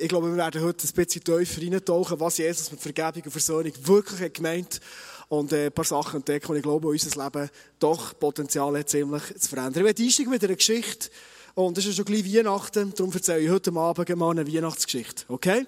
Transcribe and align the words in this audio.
ich 0.00 0.08
glaube, 0.08 0.28
wir 0.28 0.36
werden 0.36 0.62
heute 0.62 0.86
ein 0.86 0.94
bisschen 0.94 1.22
tiefer 1.22 1.62
reintauchen, 1.62 2.18
was 2.18 2.38
Jesus 2.38 2.70
mit 2.70 2.80
Vergebung 2.80 3.22
und 3.24 3.30
Versöhnung 3.30 3.72
wirklich 3.82 4.20
hat 4.20 4.34
gemeint 4.34 4.80
und 5.28 5.52
äh, 5.52 5.66
ein 5.66 5.72
paar 5.72 5.84
Sachen 5.84 6.16
entdecken, 6.16 6.50
und 6.50 6.56
ich 6.56 6.62
glaube, 6.62 6.88
unser 6.88 7.22
Leben 7.22 7.50
doch 7.78 8.18
Potenzial 8.18 8.78
hat, 8.78 8.88
ziemlich 8.88 9.22
zu 9.38 9.48
verändern. 9.48 9.82
Ich 9.82 9.84
werde 9.84 10.02
einsteigen 10.02 10.32
mit 10.32 10.42
einer 10.42 10.56
Geschichte, 10.56 11.10
und 11.54 11.76
es 11.76 11.84
ist 11.84 11.96
schon 11.96 12.06
gleich 12.06 12.24
Weihnachten, 12.24 12.94
darum 12.96 13.12
erzähle 13.12 13.40
ich 13.40 13.50
heute 13.50 13.72
Abend 13.72 14.16
mal 14.16 14.30
eine 14.30 14.46
Weihnachtsgeschichte, 14.46 15.24
okay? 15.28 15.66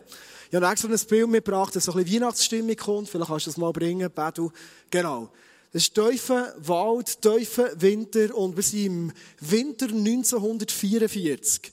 Ich 0.50 0.56
habe 0.56 0.66
extra 0.66 0.88
ein 0.88 0.98
Bild 1.08 1.28
mitgebracht, 1.28 1.76
dass 1.76 1.84
so 1.84 1.92
ein 1.92 2.02
bisschen 2.02 2.22
Weihnachtsstimmung 2.22 2.76
kommt, 2.76 3.08
vielleicht 3.10 3.28
kannst 3.28 3.46
du 3.46 3.50
das 3.50 3.58
mal 3.58 3.72
bringen, 3.72 4.10
Bedu. 4.10 4.50
Genau. 4.90 5.30
Es 5.72 5.84
ist 5.84 5.94
tiefer 5.94 6.54
Wald, 6.58 7.20
tiefer 7.20 7.70
Winter 7.80 8.34
und 8.34 8.56
wir 8.56 8.62
sind 8.62 8.86
im 8.86 9.12
Winter 9.40 9.86
1944. 9.86 11.72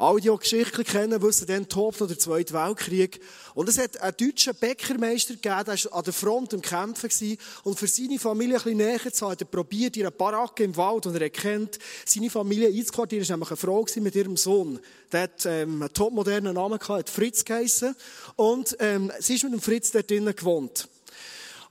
Alle, 0.00 0.20
die 0.20 0.30
auch 0.30 0.38
Geschichten 0.38 0.84
kennen, 0.84 1.20
wissen, 1.22 1.48
dann 1.48 1.68
tobt 1.68 1.98
noch 1.98 2.06
der 2.06 2.20
Zweite 2.20 2.54
Weltkrieg. 2.54 3.20
Und 3.54 3.68
es 3.68 3.78
hat 3.78 4.00
einen 4.00 4.16
deutschen 4.16 4.54
Bäckermeister 4.54 5.34
gegeben, 5.34 5.64
der 5.66 5.84
war 5.84 5.92
an 5.92 6.04
der 6.04 6.12
Front 6.12 6.54
am 6.54 6.62
Kämpfen 6.62 7.08
gewesen. 7.08 7.36
Und 7.64 7.76
für 7.76 7.88
seine 7.88 8.20
Familie 8.20 8.58
ein 8.58 8.62
bisschen 8.62 8.76
näher 8.76 9.12
zu 9.12 9.24
haben, 9.24 9.32
hat 9.32 9.40
er 9.40 9.46
probiert, 9.46 9.96
in 9.96 10.04
einer 10.04 10.12
Baracke 10.12 10.62
im 10.62 10.76
Wald, 10.76 11.06
und 11.06 11.16
er 11.16 11.22
erkennt, 11.22 11.80
seine 12.06 12.30
Familie 12.30 12.68
einzuquartieren. 12.68 13.28
War 13.28 13.36
nämlich 13.36 13.50
eine 13.50 13.56
Frau 13.56 13.84
mit 13.96 14.14
ihrem 14.14 14.36
Sohn. 14.36 14.78
Der 15.10 15.22
hat, 15.22 15.44
ähm, 15.46 15.82
einen 15.82 15.92
topmodernen 15.92 16.54
Namen 16.54 16.78
gehabt, 16.78 17.00
hat 17.00 17.10
Fritz 17.10 17.44
geheissen. 17.44 17.96
Und, 18.36 18.76
ähm, 18.78 19.10
sie 19.18 19.34
ist 19.34 19.42
mit 19.42 19.52
dem 19.52 19.60
Fritz 19.60 19.90
dort 19.90 20.08
drinnen 20.08 20.36
gewohnt. 20.36 20.88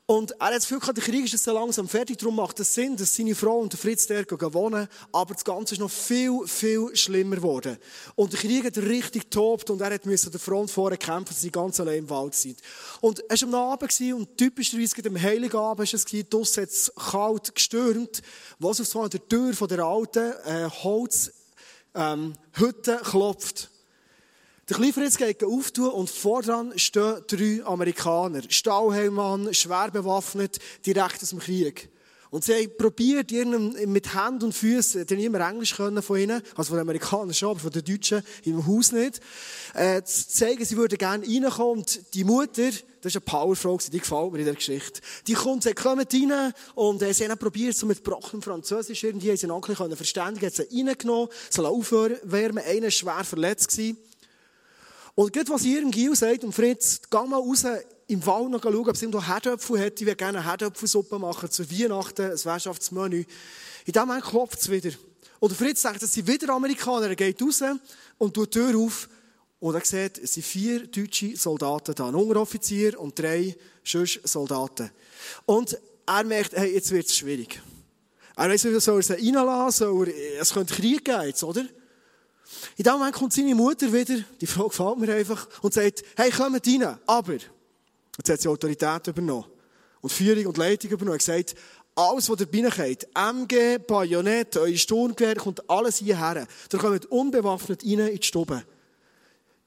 Und 0.10 0.32
er 0.40 0.48
hat 0.48 0.56
das 0.56 0.70
Gefühl 0.70 0.94
der 0.94 1.04
Krieg 1.04 1.34
ist 1.34 1.44
so 1.44 1.52
langsam 1.52 1.86
fertig, 1.90 2.18
darum 2.18 2.38
macht 2.38 2.62
es 2.62 2.74
Sinn, 2.74 2.96
dass 2.96 3.14
seine 3.14 3.36
Frau 3.36 3.60
und 3.60 3.74
der 3.74 3.78
Fritz 3.78 4.08
der 4.08 4.26
wohnen, 4.54 4.88
aber 5.12 5.34
das 5.34 5.44
Ganze 5.44 5.74
ist 5.76 5.82
noch 5.82 5.92
viel, 5.92 6.48
viel 6.48 6.96
schlimmer 6.96 7.36
geworden. 7.36 7.78
Und 8.16 8.32
der 8.32 8.40
Krieg 8.40 8.64
hat 8.64 8.78
richtig 8.78 9.30
tobt 9.30 9.70
und 9.70 9.82
er 9.82 10.00
müssen 10.06 10.28
an 10.28 10.32
der 10.32 10.40
Front 10.40 10.72
vorne 10.72 10.98
kämpfen, 10.98 11.34
dass 11.34 11.42
sie 11.42 11.52
ganz 11.52 11.82
allein 11.82 12.00
im 12.00 12.10
Wald 12.10 12.36
sind. 12.36 12.58
Und 13.02 13.22
es 13.28 13.42
war 13.42 13.50
am 13.50 13.74
Abend 13.74 14.02
und 14.14 14.38
typischerweise 14.38 14.96
am 15.06 15.22
Heiligen 15.22 15.58
Abend 15.58 15.92
war 15.92 16.00
es, 16.00 16.06
draussen 16.30 16.64
hat 16.64 16.70
es 16.70 16.90
kalt 16.96 17.54
gestürmt, 17.54 18.22
was 18.60 18.80
auf 18.80 19.04
an 19.04 19.10
der 19.10 19.28
Tür 19.28 19.54
von 19.54 19.68
der 19.68 19.80
alten 19.80 20.32
äh, 20.46 20.70
Holzhütte 20.70 21.34
ähm, 21.96 22.34
klopft. 23.04 23.72
Der 24.70 24.76
kleine 24.76 24.92
Fritz 24.92 25.16
geht 25.16 25.46
auftun 25.46 25.92
und 25.92 26.10
voran 26.10 26.78
stehen 26.78 27.22
drei 27.28 27.64
Amerikaner. 27.64 28.42
Stahlhelmann, 28.50 29.54
schwer 29.54 29.92
bewaffnet, 29.92 30.60
direkt 30.86 31.24
aus 31.24 31.30
dem 31.30 31.40
Krieg. 31.40 31.90
Und 32.32 32.44
sie 32.44 32.54
haben 32.54 32.78
probiert, 32.78 33.32
mit 33.32 34.14
Händen 34.14 34.44
und 34.44 34.54
Füßen, 34.54 35.08
die 35.08 35.16
nicht 35.16 35.32
mehr 35.32 35.48
Englisch 35.48 35.74
können 35.74 36.04
von 36.04 36.20
ihnen, 36.20 36.42
also 36.58 36.70
von 36.70 36.78
den 36.80 36.82
Amerikanern 36.82 37.34
schon, 37.34 37.52
aber 37.52 37.62
von 37.62 37.72
den 37.72 37.86
Deutschen 37.86 38.22
im 38.44 38.68
Haus 38.68 38.92
nicht, 38.92 39.22
äh, 39.74 40.04
zu 40.04 40.28
zeigen, 40.28 40.66
sie 40.66 40.76
würden 40.76 40.98
gerne 40.98 41.26
reinkommen. 41.26 41.80
Und 41.80 42.14
die 42.14 42.26
Mutter, 42.26 42.68
das 42.68 43.16
ist 43.16 43.16
eine 43.16 43.22
Powerfrau, 43.22 43.78
die 43.78 44.00
gefällt 44.00 44.34
mir 44.34 44.40
in 44.40 44.46
der 44.46 44.56
Geschichte, 44.56 45.00
die 45.28 45.34
kommt, 45.36 45.64
sie 45.64 45.74
kommt 45.76 46.14
rein 46.14 46.54
und 46.76 47.02
äh, 47.02 47.14
sie 47.14 47.30
haben 47.30 47.38
probiert, 47.38 47.78
so 47.78 47.86
mit 47.86 48.04
gebrochenem 48.04 48.42
Französisch 48.42 49.02
irgendwie, 49.02 49.30
haben 49.30 49.38
sie 49.38 49.50
einen 49.50 49.62
können 49.62 49.96
verständigen, 49.96 50.46
hat 50.46 50.56
sie 50.56 50.68
reingenommen, 50.70 51.30
soll 51.50 51.66
aufwärmen, 51.68 52.62
einer 52.66 52.88
war 52.88 52.92
schwer 52.92 53.24
verletzt 53.24 53.70
gewesen. 53.70 53.98
Und 55.20 55.34
gerade 55.34 55.50
was 55.50 55.64
ihr 55.64 55.82
im 55.82 55.90
Gil 55.90 56.16
sagt, 56.16 56.44
und 56.44 56.54
Fritz, 56.54 57.02
geh 57.10 57.18
mal 57.18 57.38
raus 57.38 57.64
im 58.06 58.24
Wald 58.24 58.52
noch 58.52 58.62
schauen, 58.62 58.76
ob 58.76 58.94
es 58.94 59.02
irgendwo 59.02 59.24
Herdöpfel 59.24 59.80
hat. 59.80 60.00
Ich 60.00 60.06
würde 60.06 60.16
gerne 60.16 60.46
Herdöpfelsuppe 60.46 61.18
machen 61.18 61.50
zu 61.50 61.68
Weihnachten, 61.72 62.22
ein 62.22 62.46
Wirtschaftsmenü. 62.46 63.26
In 63.86 63.94
dem 63.94 64.08
Moment 64.08 64.24
klopft 64.24 64.60
es 64.60 64.70
wieder. 64.70 64.92
Und 65.40 65.54
Fritz 65.54 65.82
sagt, 65.82 66.04
es 66.04 66.14
sind 66.14 66.28
wieder 66.28 66.54
Amerikaner. 66.54 67.08
Er 67.08 67.16
geht 67.16 67.42
raus 67.42 67.64
und 68.20 68.36
tut 68.36 68.54
die 68.54 68.60
Tür 68.60 68.78
auf. 68.78 69.10
Und 69.60 69.74
er 69.74 69.84
sieht, 69.84 70.20
es 70.20 70.36
sind 70.36 70.46
vier 70.46 70.86
deutsche 70.86 71.36
Soldaten 71.36 71.96
da. 71.96 72.10
Ein 72.10 72.16
Unteroffizier 72.16 73.00
und 73.00 73.18
drei 73.18 73.58
sonst 73.84 74.20
Soldaten. 74.24 74.92
Und 75.48 75.80
er 76.06 76.24
merkt, 76.26 76.54
hey, 76.54 76.76
jetzt 76.76 76.92
wird 76.92 77.08
es 77.08 77.18
schwierig. 77.18 77.60
Er 78.36 78.50
weiss 78.52 78.64
nicht, 78.64 78.80
soll 78.82 79.00
er 79.00 79.02
sie 79.02 79.14
reinlassen, 79.14 79.88
soll 79.88 80.10
er, 80.10 80.42
es 80.42 80.54
könnte 80.54 80.76
Krieg 80.76 81.04
geben 81.04 81.24
jetzt, 81.24 81.44
oder? 81.44 81.66
In 82.78 82.84
dem 82.84 82.94
Moment 82.94 83.16
kommt 83.16 83.34
seine 83.34 83.56
Mutter 83.56 83.92
wieder, 83.92 84.20
die 84.40 84.48
Frau 84.48 84.68
gefällt 84.68 84.98
mir 84.98 85.14
einfach, 85.14 85.48
und 85.62 85.74
sagt, 85.74 86.04
hey, 86.16 86.32
kommt 86.32 86.66
rein. 86.66 86.98
Aber, 87.06 87.34
jetzt 87.34 88.30
hat 88.30 88.42
sie 88.42 88.48
Autorität 88.48 89.08
übernommen. 89.08 89.46
Und 90.02 90.12
Führung 90.12 90.46
und 90.48 90.58
Leitung 90.58 90.92
übernommen. 90.92 91.14
Und 91.14 91.20
gesagt, 91.20 91.56
alles, 91.96 92.30
was 92.30 92.40
ihr 92.40 92.66
reinkommt, 92.66 93.08
MG, 93.16 93.78
Bajonett, 93.80 94.58
euer 94.58 94.78
Sturmgewehr, 94.78 95.36
kommt 95.36 95.68
alles 95.70 95.98
hierher. 95.98 96.48
Da 96.70 96.78
kommt 96.78 97.06
unbewaffnet 97.08 97.84
rein 97.84 98.00
in 98.00 98.20
die 98.20 98.26
Stube. 98.26 98.64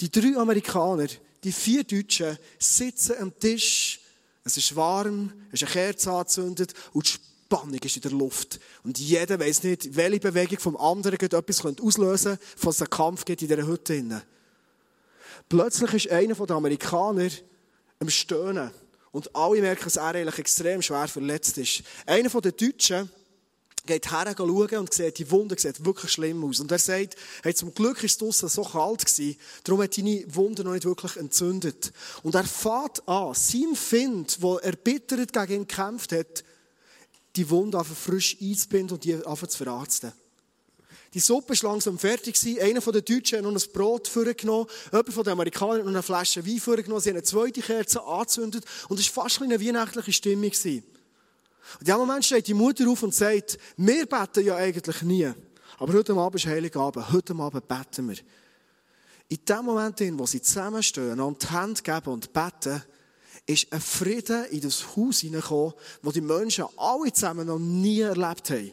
Die 0.00 0.10
drei 0.10 0.36
Amerikaner, 0.36 1.08
die 1.42 1.52
vier 1.52 1.84
Deutschen, 1.84 2.38
sitzen 2.58 3.16
am 3.20 3.38
Tisch. 3.38 4.00
Es 4.44 4.56
ist 4.56 4.74
warm, 4.74 5.32
es 5.52 5.60
ist 5.60 5.64
eine 5.64 5.72
Kerze 5.72 6.12
angezündet 6.12 6.72
und 6.92 7.20
Spannung 7.50 7.80
ist 7.82 7.96
in 7.96 8.02
der 8.02 8.12
Luft. 8.12 8.60
Und 8.84 8.98
jeder 8.98 9.40
weiß 9.40 9.64
nicht, 9.64 9.96
welche 9.96 10.20
Bewegung 10.20 10.60
vom 10.60 10.76
anderen 10.76 11.18
etwas 11.18 11.64
auslösen 11.64 12.38
könnte, 12.38 12.44
was 12.62 12.76
es 12.76 12.82
einen 12.82 12.90
Kampf 12.90 13.24
gibt 13.24 13.42
in 13.42 13.48
dieser 13.48 13.66
Hütte. 13.66 14.22
Plötzlich 15.48 15.94
ist 15.94 16.12
einer 16.12 16.34
der 16.34 16.56
Amerikaner 16.56 17.28
am 17.98 18.08
Stöhnen. 18.08 18.70
Und 19.10 19.34
alle 19.34 19.60
merken, 19.60 19.82
dass 19.82 19.96
er 19.96 20.14
eigentlich 20.14 20.38
extrem 20.38 20.80
schwer 20.80 21.08
verletzt 21.08 21.58
ist. 21.58 21.82
Einer 22.06 22.28
der 22.28 22.52
Deutschen 22.52 23.10
geht 23.84 24.12
her 24.12 24.32
schauen 24.36 24.78
und 24.78 24.94
sieht, 24.94 25.18
die 25.18 25.28
Wunde 25.32 25.56
sieht 25.58 25.84
wirklich 25.84 26.12
schlimm 26.12 26.44
aus. 26.44 26.60
Und 26.60 26.70
er 26.70 26.78
sagt, 26.78 27.16
hey, 27.42 27.52
zum 27.52 27.74
Glück 27.74 28.04
ist 28.04 28.12
es 28.12 28.18
draussen 28.18 28.48
so 28.48 28.62
kalt 28.62 29.04
gewesen, 29.04 29.36
darum 29.64 29.82
hat 29.82 29.98
deine 29.98 30.24
Wunde 30.28 30.62
noch 30.62 30.74
nicht 30.74 30.84
wirklich 30.84 31.16
entzündet. 31.16 31.92
Und 32.22 32.36
er 32.36 32.44
fährt 32.44 33.08
an, 33.08 33.34
sein 33.34 33.74
Find, 33.74 34.40
wo 34.40 34.58
er 34.58 34.76
bittert 34.76 35.32
gegen 35.32 35.62
ihn 35.62 35.66
gekämpft 35.66 36.12
hat, 36.12 36.44
die 37.40 37.48
Wunde 37.48 37.82
frisch 37.82 38.36
einzubinden 38.38 38.96
und 38.96 39.04
die 39.04 39.18
zu 39.18 39.56
verarzten. 39.56 40.12
Die 41.14 41.20
Suppe 41.20 41.54
war 41.54 41.70
langsam 41.70 41.98
fertig. 41.98 42.38
Einer 42.60 42.82
von 42.82 42.92
den 42.92 43.04
Deutschen 43.04 43.38
hat 43.38 43.44
noch 43.44 43.50
ein 43.50 43.72
Brot 43.72 44.06
vorgenommen. 44.06 44.66
Jemand 44.92 45.12
von 45.12 45.24
den 45.24 45.32
Amerikanern 45.32 45.78
hat 45.78 45.84
noch 45.84 45.92
eine 45.92 46.02
Flasche 46.02 46.46
Wein 46.46 46.60
vorgenommen. 46.60 47.00
Sie 47.00 47.08
haben 47.08 47.16
eine 47.16 47.24
zweite 47.24 47.62
Kerze 47.62 48.02
angezündet. 48.02 48.64
Und 48.88 49.00
es 49.00 49.16
war 49.16 49.24
fast 49.24 49.42
eine 49.42 49.58
weihnachtliche 49.58 50.12
Stimmung. 50.12 50.52
Und 50.52 50.64
in 50.66 50.82
diesem 51.80 51.98
Moment 51.98 52.24
steht 52.24 52.46
die 52.46 52.54
Mutter 52.54 52.88
auf 52.88 53.02
und 53.02 53.14
sagt, 53.14 53.58
wir 53.76 54.06
beten 54.06 54.44
ja 54.44 54.56
eigentlich 54.56 55.02
nie. 55.02 55.32
Aber 55.78 55.92
heute 55.94 56.12
Abend 56.12 56.36
ist 56.36 56.46
Heiligabend. 56.46 57.10
Heute 57.10 57.34
Abend 57.34 57.66
beten 57.66 58.08
wir. 58.10 58.18
In 59.28 59.44
dem 59.48 59.64
Moment, 59.64 60.00
in 60.02 60.18
wo 60.18 60.26
sie 60.26 60.42
zusammenstehen 60.42 61.18
und 61.18 61.42
die 61.42 61.50
Hände 61.50 61.82
geben 61.82 62.12
und 62.12 62.32
beten, 62.32 62.82
ist 63.50 63.72
ein 63.72 63.80
Frieden 63.80 64.44
in 64.46 64.60
das 64.60 64.96
Haus 64.96 65.20
hineingekommen, 65.20 65.74
das 66.02 66.12
die 66.12 66.20
Menschen 66.20 66.66
alle 66.76 67.12
zusammen 67.12 67.46
noch 67.46 67.58
nie 67.58 68.00
erlebt 68.00 68.50
haben. 68.50 68.72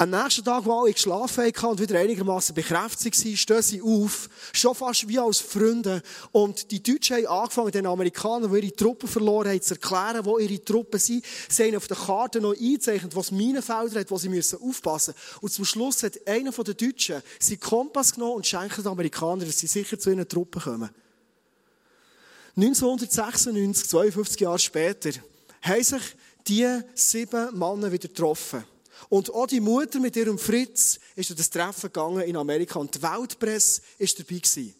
Am 0.00 0.08
nächsten 0.08 0.42
Tag, 0.42 0.64
wo 0.64 0.80
alle 0.80 0.94
geschlafen 0.94 1.44
haben 1.44 1.70
und 1.72 1.80
wieder 1.80 1.98
einigermaßen 1.98 2.54
bekräftigt 2.54 3.22
waren, 3.22 3.36
stehen 3.36 3.62
sie 3.62 3.82
auf, 3.82 4.30
schon 4.54 4.74
fast 4.74 5.06
wie 5.06 5.18
als 5.18 5.40
Freunde. 5.40 6.02
Und 6.32 6.70
die 6.70 6.82
Deutschen 6.82 7.18
haben 7.18 7.26
angefangen, 7.26 7.70
den 7.70 7.84
Amerikanern, 7.84 8.50
die 8.50 8.60
ihre 8.60 8.74
Truppen 8.74 9.10
verloren 9.10 9.50
haben, 9.50 9.60
zu 9.60 9.74
erklären, 9.74 10.24
wo 10.24 10.38
ihre 10.38 10.64
Truppen 10.64 10.98
sind. 10.98 11.22
Sie 11.50 11.64
haben 11.64 11.76
auf 11.76 11.86
der 11.86 11.98
Karte 11.98 12.40
noch 12.40 12.54
eingezeichnet, 12.54 13.14
was 13.14 13.30
Minenfelder 13.30 14.00
hat, 14.00 14.10
wo 14.10 14.16
sie 14.16 14.30
müssen 14.30 14.62
aufpassen 14.62 15.14
müssen. 15.14 15.38
Und 15.42 15.52
zum 15.52 15.66
Schluss 15.66 16.02
hat 16.02 16.26
einer 16.26 16.50
der 16.50 16.74
Deutschen 16.74 17.22
seinen 17.38 17.60
Kompass 17.60 18.14
genommen 18.14 18.36
und 18.36 18.46
schenkt 18.46 18.78
den 18.78 18.86
Amerikanern, 18.86 19.46
dass 19.46 19.58
sie 19.58 19.66
sicher 19.66 19.98
zu 19.98 20.08
ihren 20.08 20.26
Truppen 20.26 20.62
kommen. 20.62 20.90
1996, 22.56 23.88
52 23.88 24.40
Jahre 24.40 24.58
später, 24.58 25.10
haben 25.62 25.84
sich 25.84 26.02
die 26.46 26.80
sieben 26.94 27.58
Männer 27.58 27.92
wieder 27.92 28.08
getroffen. 28.08 28.64
Und 29.08 29.32
auch 29.32 29.46
die 29.46 29.60
Mutter 29.60 29.98
mit 30.00 30.16
ihrem 30.16 30.38
Fritz 30.38 30.98
ist 31.16 31.30
an 31.30 31.36
das 31.36 31.50
Treffen 31.50 31.92
gegangen 31.92 32.22
in 32.22 32.36
Amerika 32.36 32.78
und 32.78 32.94
die 32.94 33.02
Weltpresse 33.02 33.82
ist 33.98 34.18
dabei 34.18 34.36
gewesen. 34.38 34.74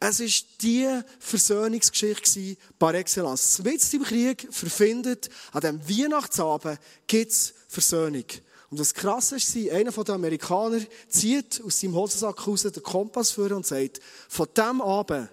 Es 0.00 0.20
ist 0.20 0.46
die 0.62 0.88
Versöhnungsgeschichte 1.18 2.56
par 2.78 2.94
excellence. 2.94 3.58
Mit 3.64 3.94
im 3.94 4.04
Krieg 4.04 4.46
verfindet, 4.50 5.28
an 5.52 5.60
diesem 5.60 5.88
Weihnachtsabend 5.88 6.78
gibt 7.06 7.32
es 7.32 7.54
Versöhnung. 7.66 8.24
Und 8.70 8.78
das 8.78 8.94
Krasse 8.94 9.36
ist, 9.36 9.56
einer 9.56 9.90
der 9.90 10.14
Amerikaner 10.14 10.80
zieht 11.08 11.60
aus 11.64 11.80
seinem 11.80 11.94
Hosensack 11.94 12.46
raus 12.46 12.62
den 12.62 12.82
Kompass 12.82 13.32
vor 13.32 13.50
und 13.50 13.66
sagt, 13.66 14.00
von 14.28 14.46
diesem 14.54 14.82
Abend 14.82 15.30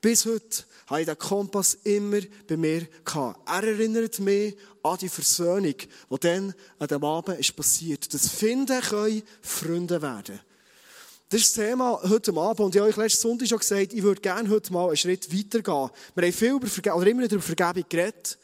bis 0.00 0.26
heute 0.26 0.64
habe 0.86 1.00
ich 1.00 1.06
den 1.06 1.18
Kompass 1.18 1.74
immer 1.84 2.20
bei 2.46 2.56
mir 2.56 2.86
gehabt. 3.04 3.40
Er 3.48 3.64
erinnert 3.64 4.18
mich 4.20 4.56
an 4.82 4.98
die 4.98 5.08
Versöhnung, 5.08 5.74
die 5.74 6.20
dann 6.20 6.54
an 6.78 6.88
dem 6.88 7.04
Abend 7.04 7.40
ist 7.40 7.56
passiert. 7.56 8.12
Das 8.14 8.28
Finden 8.28 8.80
können 8.80 9.22
Freunde 9.42 10.00
werden. 10.00 10.40
Das 11.28 11.40
ist 11.40 11.58
das 11.58 11.66
Thema 11.66 12.00
heute 12.08 12.32
Abend. 12.36 12.60
Und 12.60 12.74
ich 12.74 12.80
habe 12.80 12.90
euch 12.90 12.96
letzten 12.96 13.22
Sonntag 13.22 13.48
schon 13.48 13.58
gesagt, 13.58 13.92
ich 13.92 14.02
würde 14.02 14.20
gerne 14.20 14.48
heute 14.48 14.72
mal 14.72 14.86
einen 14.86 14.96
Schritt 14.96 15.32
weitergehen. 15.36 15.90
Wir 16.14 16.24
haben 16.24 16.32
viel 16.32 16.52
über 16.52 16.68
Vergebung, 16.68 17.00
oder 17.00 17.10
immer 17.10 17.24
über 17.24 17.40
Vergebung 17.40 17.84
geredet. 17.88 18.38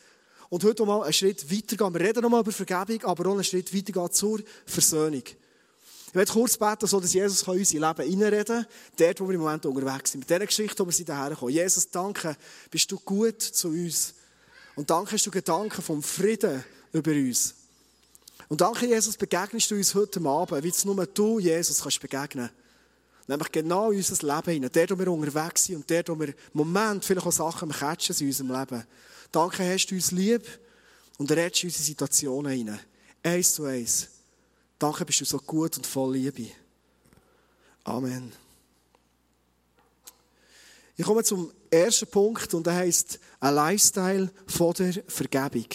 Und 0.49 0.65
heute 0.65 0.85
mal 0.85 1.03
einen 1.05 1.13
Schritt 1.13 1.49
weitergehen. 1.49 1.95
Wir 1.95 2.01
reden 2.01 2.23
nochmal 2.23 2.41
über 2.41 2.51
Vergebung, 2.51 3.05
aber 3.05 3.29
auch 3.29 3.35
einen 3.35 3.45
Schritt 3.45 3.73
weitergehen 3.73 4.11
zur 4.11 4.41
Versöhnung. 4.67 5.23
Ich 6.13 6.17
werde 6.17 6.31
kurz 6.31 6.59
beten, 6.59 6.87
so 6.87 7.01
dass 7.01 7.15
Jesus 7.15 7.41
in 7.41 7.55
unser 7.55 7.89
Leben 7.89 8.11
hineinreden 8.11 8.67
kann, 8.67 8.67
dort, 8.99 9.21
wo 9.21 9.29
wir 9.29 9.35
im 9.35 9.41
Moment 9.41 9.65
unterwegs 9.65 10.13
sind. 10.13 10.21
Mit 10.21 10.29
dieser 10.29 10.45
Geschichte, 10.45 10.85
wo 10.85 10.87
wir 10.87 10.93
hierher 10.93 11.35
kommen. 11.35 11.53
Jesus, 11.53 11.89
danke, 11.89 12.37
bist 12.71 12.93
du 12.93 13.01
gut 13.01 13.41
zu 13.41 13.69
uns. 13.69 14.13
Und 14.77 14.91
danke 14.91 15.13
hast 15.13 15.25
du 15.25 15.31
Gedanken 15.31 15.81
vom 15.81 16.03
Frieden 16.03 16.63
über 16.93 17.13
uns. 17.13 17.55
Und 18.51 18.61
danke, 18.61 18.87
Jesus, 18.87 19.17
begegnest 19.17 19.71
du 19.71 19.75
uns 19.75 19.95
heute 19.95 20.21
Abend, 20.21 20.63
wie 20.63 20.69
es 20.69 20.85
nur 20.85 21.07
du, 21.07 21.39
Jesus, 21.39 21.81
kannst 21.81 22.01
begegnen. 22.01 22.51
Nämlich 23.27 23.51
genau 23.51 23.91
in 23.91 23.97
unser 23.97 24.27
Leben 24.27 24.53
hinein. 24.53 24.71
Dort, 24.71 24.91
wo 24.91 24.99
wir 24.99 25.11
unterwegs 25.11 25.65
sind 25.65 25.77
und 25.77 25.91
dort, 25.91 26.11
wo 26.11 26.21
wir 26.21 26.29
im 26.29 26.35
Moment 26.53 27.07
vielleicht 27.07 27.27
auch 27.27 27.33
Sachen 27.33 27.71
catchen 27.71 28.15
in 28.19 28.27
unserem 28.27 28.53
Leben. 28.53 28.85
Danke, 29.31 29.65
hast 29.65 29.87
du 29.87 29.95
uns 29.95 30.11
lieb 30.11 30.47
und 31.17 31.33
redest 31.33 31.63
in 31.63 31.71
unsere 31.71 31.85
Situationen 31.85 32.53
hinein. 32.53 32.81
Eins 33.23 33.55
zu 33.55 33.65
eins. 33.65 34.12
Danke, 34.83 35.05
bist 35.05 35.21
du 35.21 35.25
so 35.25 35.39
gut 35.39 35.77
und 35.77 35.87
voll 35.87 36.15
Liebe. 36.17 36.49
Amen. 37.85 38.33
Ich 40.97 41.07
komme 41.07 41.23
zum 41.23 41.53
ersten 41.71 42.09
Punkt 42.09 42.53
und 42.53 42.67
der 42.67 42.75
heißt 42.75 43.21
ein 43.39 43.55
Lifestyle 43.55 44.33
von 44.49 44.75
der 44.75 44.95
Vergebung. 45.07 45.67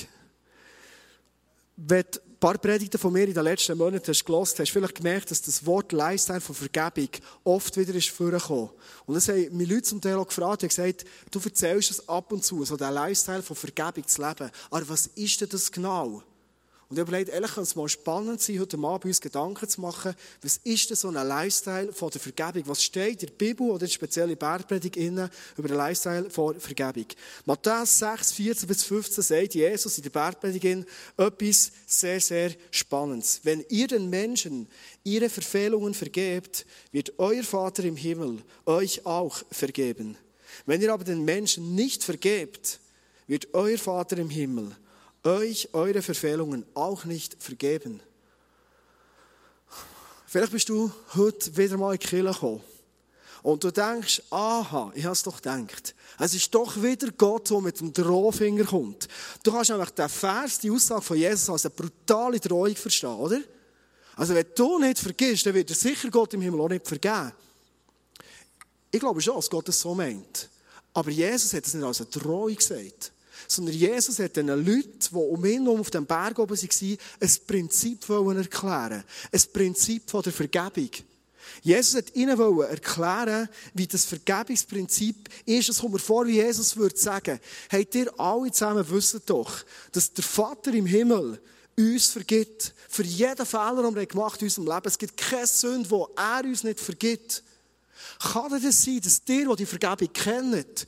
Wenn 1.77 2.03
du 2.03 2.19
ein 2.19 2.37
paar 2.37 2.57
Predigten 2.57 2.97
von 2.97 3.13
mir 3.13 3.23
in 3.23 3.33
den 3.33 3.45
letzten 3.45 3.77
Monaten 3.77 4.11
hast 4.11 4.25
gehört, 4.25 4.49
hast 4.49 4.59
du 4.59 4.65
vielleicht 4.65 4.95
gemerkt, 4.95 5.31
dass 5.31 5.41
das 5.41 5.65
Wort 5.65 5.93
Lifestyle 5.93 6.41
von 6.41 6.55
Vergebung 6.55 7.11
oft 7.45 7.77
wieder 7.77 7.95
ist 7.95 8.09
vorgekommen. 8.09 8.71
Und 9.05 9.15
das 9.15 9.29
haben 9.29 9.55
mir 9.55 9.67
Leute 9.67 9.83
zum 9.83 10.01
Teil 10.01 10.17
auch 10.17 10.27
gefragt, 10.27 10.63
die 10.63 10.67
gesagt, 10.67 11.05
du 11.31 11.39
erzählst 11.39 11.91
es 11.91 12.09
ab 12.09 12.33
und 12.33 12.43
zu, 12.43 12.65
so 12.65 12.75
den 12.75 12.93
Lifestyle 12.93 13.41
von 13.41 13.55
Vergebung 13.55 14.05
zu 14.05 14.21
leben. 14.21 14.51
Aber 14.69 14.89
was 14.89 15.07
ist 15.07 15.39
denn 15.39 15.47
das 15.47 15.71
genau? 15.71 16.23
Und 16.89 16.95
ich 16.95 17.01
habe 17.01 17.17
ehrlich, 17.17 17.51
kann 17.51 17.63
es 17.63 17.75
mal 17.75 17.89
spannend 17.89 18.41
sein, 18.41 18.61
heute 18.61 18.77
Abend 18.77 19.03
uns 19.03 19.19
Gedanken 19.19 19.67
zu 19.67 19.81
machen, 19.81 20.15
was 20.41 20.57
ist 20.63 20.89
denn 20.89 20.95
so 20.95 21.09
ein 21.09 21.15
Lifestyle 21.15 21.91
von 21.91 22.09
der 22.09 22.21
Vergebung? 22.21 22.63
Was 22.67 22.81
steht 22.81 23.23
in 23.23 23.27
der 23.27 23.35
Bibel 23.35 23.69
oder 23.69 23.83
in 23.83 23.91
spezielle 23.91 24.37
Bergpredigt 24.37 24.95
über 24.95 25.29
den 25.67 25.75
Lifestyle 25.75 26.29
von 26.29 26.57
Vergebung? 26.61 27.07
Matthäus 27.45 27.99
6, 27.99 28.31
14 28.31 28.67
bis 28.69 28.83
15 28.85 29.21
sagt 29.21 29.55
Jesus 29.55 29.97
in 29.97 30.03
der 30.03 30.11
Bergpredigt 30.11 30.87
etwas 31.17 31.71
sehr, 31.85 32.21
sehr 32.21 32.51
Spannendes. 32.71 33.41
Wenn 33.43 33.65
ihr 33.67 33.87
den 33.87 34.09
Menschen 34.09 34.69
ihre 35.03 35.29
Verfehlungen 35.29 35.93
vergebt, 35.93 36.65
wird 36.93 37.19
euer 37.19 37.43
Vater 37.43 37.83
im 37.83 37.97
Himmel 37.97 38.41
euch 38.65 39.05
auch 39.05 39.43
vergeben. 39.51 40.15
Wenn 40.65 40.81
ihr 40.81 40.93
aber 40.93 41.03
den 41.03 41.25
Menschen 41.25 41.75
nicht 41.75 42.01
vergebt, 42.01 42.79
wird 43.27 43.53
euer 43.53 43.77
Vater 43.77 44.17
im 44.17 44.29
Himmel 44.29 44.73
euch 45.23 45.69
eure 45.73 46.01
Verfehlungen 46.01 46.65
auch 46.73 47.05
nicht 47.05 47.41
vergeben. 47.41 48.01
Vielleicht 50.25 50.51
bist 50.51 50.69
du 50.69 50.91
heute 51.15 51.55
wieder 51.55 51.77
mal 51.77 51.93
in 51.93 51.99
die 51.99 52.07
Kirche 52.07 52.33
gekommen. 52.33 52.61
Und 53.43 53.63
du 53.63 53.71
denkst, 53.71 54.23
aha, 54.29 54.91
ich 54.93 55.05
habe 55.05 55.13
es 55.13 55.23
doch 55.23 55.37
gedacht. 55.37 55.95
Es 56.19 56.33
ist 56.33 56.53
doch 56.53 56.81
wieder 56.81 57.11
Gott, 57.11 57.49
der 57.49 57.61
mit 57.61 57.79
dem 57.79 57.93
Drohfinger 57.93 58.65
kommt. 58.65 59.07
Du 59.43 59.51
kannst 59.51 59.69
nämlich 59.69 59.89
den 59.91 60.09
Vers, 60.09 60.59
die 60.59 60.71
Aussage 60.71 61.01
von 61.01 61.17
Jesus 61.17 61.49
als 61.49 61.65
eine 61.65 61.75
brutale 61.75 62.39
Drohung 62.39 62.75
verstehen, 62.75 63.15
oder? 63.15 63.39
Also 64.17 64.33
wenn 64.33 64.47
du 64.55 64.79
nicht 64.79 64.99
vergisst, 64.99 65.45
dann 65.45 65.53
wird 65.53 65.69
er 65.69 65.75
sicher 65.75 66.09
Gott 66.09 66.33
im 66.33 66.41
Himmel 66.41 66.59
auch 66.59 66.69
nicht 66.69 66.87
vergeben. 66.87 67.31
Ich 68.91 68.99
glaube 68.99 69.21
schon, 69.21 69.35
dass 69.35 69.49
Gott 69.49 69.69
es 69.69 69.79
so 69.79 69.93
meint. 69.93 70.49
Aber 70.93 71.11
Jesus 71.11 71.53
hat 71.53 71.65
es 71.65 71.73
nicht 71.73 71.85
als 71.85 72.01
eine 72.01 72.09
Drohung 72.09 72.55
gesagt 72.55 73.13
sondern 73.47 73.75
Jesus 73.75 74.19
hat 74.19 74.35
den 74.35 74.47
Leuten, 74.47 74.99
die 74.99 75.15
um 75.15 75.45
ihn 75.45 75.63
herum 75.63 75.79
auf 75.79 75.89
dem 75.89 76.05
Berg 76.05 76.37
oben 76.39 76.57
waren, 76.57 76.97
ein 77.19 77.31
Prinzip 77.47 78.03
erklären 78.03 78.37
Ein 79.31 79.41
Prinzip 79.53 80.09
von 80.09 80.21
der 80.21 80.33
Vergebung. 80.33 80.89
Jesus 81.61 81.95
hat 81.95 82.15
ihnen 82.15 82.39
erklären, 82.61 83.49
wie 83.73 83.87
das 83.87 84.05
Vergebungsprinzip 84.05 85.29
ist. 85.45 85.69
Es 85.69 85.79
kommt 85.79 85.93
mir 85.93 85.99
vor, 85.99 86.25
wie 86.27 86.35
Jesus 86.35 86.75
würde 86.75 86.97
sagen, 86.97 87.39
hey, 87.69 87.87
ihr 87.93 88.19
alle 88.19 88.51
zusammen 88.51 88.85
wisst 88.89 89.29
doch, 89.29 89.63
dass 89.91 90.13
der 90.13 90.23
Vater 90.23 90.73
im 90.73 90.85
Himmel 90.85 91.39
uns 91.77 92.07
vergibt. 92.07 92.73
Für 92.89 93.03
jeden 93.03 93.45
Fehler, 93.45 93.83
den 93.83 93.95
wir 93.95 94.05
gemacht 94.05 94.41
in 94.41 94.47
unserem 94.47 94.67
Leben. 94.67 94.87
Es 94.87 94.97
gibt 94.97 95.17
keine 95.17 95.47
Sünde, 95.47 95.89
die 95.89 95.95
er 96.17 96.43
uns 96.43 96.63
nicht 96.63 96.79
vergibt. 96.79 97.43
Kann 98.19 98.53
es 98.53 98.83
sein, 98.83 99.01
dass 99.01 99.21
ihr, 99.27 99.47
die 99.47 99.55
die 99.55 99.65
Vergebung 99.65 100.11
kennt, 100.13 100.87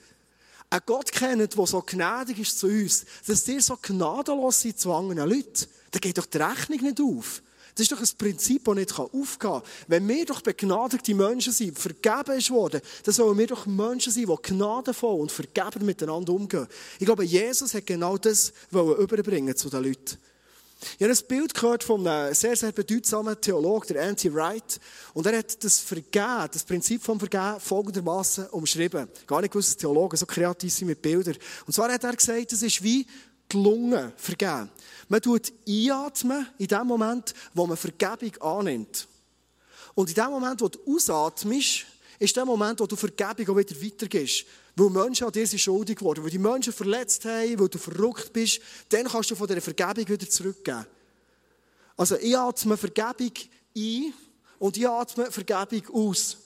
einen 0.69 0.81
Gott 0.85 1.11
kennt, 1.11 1.57
der 1.57 1.67
so 1.67 1.81
gnädig 1.81 2.39
ist 2.39 2.59
zu 2.59 2.67
uns, 2.67 3.05
dass 3.25 3.47
ihr 3.47 3.61
so 3.61 3.77
gnadenlos 3.81 4.61
seid 4.61 4.79
zu 4.79 4.93
anderen 4.93 5.29
Leuten, 5.29 5.65
dann 5.91 6.01
geht 6.01 6.17
doch 6.17 6.27
die 6.27 6.37
Rechnung 6.37 6.81
nicht 6.81 7.01
auf. 7.01 7.41
Das 7.75 7.83
ist 7.83 7.91
doch 7.91 8.01
ein 8.01 8.17
Prinzip, 8.17 8.65
das 8.65 8.75
nicht 8.75 8.99
aufgehen 8.99 9.37
kann. 9.39 9.61
Wenn 9.87 10.07
wir 10.07 10.25
doch 10.25 10.41
begnadigte 10.41 11.15
Menschen 11.15 11.53
sind, 11.53 11.79
vergeben 11.79 12.37
ist 12.37 12.49
worden, 12.49 12.81
dann 13.03 13.13
sollen 13.13 13.37
wir 13.37 13.47
doch 13.47 13.65
Menschen 13.65 14.11
sein, 14.11 14.25
die 14.25 14.49
gnadenvoll 14.49 15.21
und 15.21 15.31
vergeben 15.31 15.85
miteinander 15.85 16.33
umgehen. 16.33 16.67
Ich 16.99 17.05
glaube, 17.05 17.23
Jesus 17.23 17.73
hat 17.73 17.85
genau 17.85 18.17
das 18.17 18.51
überbringen 18.71 19.55
zu 19.55 19.69
den 19.69 19.83
Leuten. 19.83 20.17
Ich 20.97 21.03
habe 21.03 21.13
ein 21.13 21.27
Bild 21.27 21.53
gehört 21.53 21.83
von 21.83 22.07
einem 22.07 22.33
sehr, 22.33 22.55
sehr 22.55 22.71
bedeutsamen 22.71 23.39
Theologen, 23.39 23.93
der 23.93 24.07
Anti 24.07 24.33
Wright. 24.33 24.79
Und 25.13 25.25
er 25.25 25.37
hat 25.37 25.61
das 25.63 25.79
Vergehen, 25.79 26.47
das 26.51 26.63
Prinzip 26.63 27.03
vom 27.03 27.19
Vergehen 27.19 27.59
folgendermaßen 27.59 28.47
umschrieben. 28.47 29.09
Gar 29.27 29.41
nicht 29.41 29.51
gewusst, 29.51 29.69
dass 29.69 29.77
Theologen 29.77 30.17
so 30.17 30.25
kreativ 30.25 30.73
sind 30.73 30.87
mit 30.87 31.01
Bildern. 31.01 31.35
Und 31.65 31.73
zwar 31.73 31.91
hat 31.91 32.03
er 32.03 32.15
gesagt, 32.15 32.53
es 32.53 32.61
ist 32.61 32.81
wie 32.81 33.05
die 33.51 33.57
Lunge 33.57 34.13
vergeben. 34.15 34.69
Man 35.09 35.21
tut 35.21 35.51
einatmen 35.67 36.47
in 36.57 36.67
dem 36.67 36.87
Moment, 36.87 37.33
wo 37.53 37.67
man 37.67 37.75
Vergebung 37.75 38.37
annimmt. 38.41 39.07
Und 39.95 40.09
in 40.09 40.15
dem 40.15 40.29
Moment, 40.29 40.61
wo 40.61 40.69
du 40.69 40.79
ausatmest, 40.87 41.85
ist 42.19 42.35
der 42.35 42.45
Moment, 42.45 42.79
wo 42.79 42.85
du 42.85 42.95
Vergebung 42.95 43.49
auch 43.49 43.57
wieder 43.57 43.81
weitergehst. 43.81 44.45
Weil 44.79 44.89
Menschen 44.89 45.27
an 45.27 45.33
dir 45.33 45.45
sind 45.45 45.59
schuldig 45.59 45.97
geworden, 45.97 46.23
weil 46.23 46.31
die 46.31 46.39
Menschen 46.39 46.71
verletzt 46.71 47.25
haben, 47.25 47.59
weil 47.59 47.67
du 47.67 47.77
verrückt 47.77 48.31
bist, 48.31 48.61
dann 48.87 49.07
kannst 49.07 49.29
du 49.29 49.35
von 49.35 49.45
dieser 49.45 49.59
Vergebung 49.59 50.07
wieder 50.07 50.29
zurückgeben. 50.29 50.85
Also 51.97 52.15
ich 52.15 52.37
atme 52.37 52.77
Vergebung 52.77 53.33
ein 53.75 54.13
und 54.57 54.77
ich 54.77 54.87
atme 54.87 55.29
Vergebung 55.31 55.83
aus. 55.93 56.37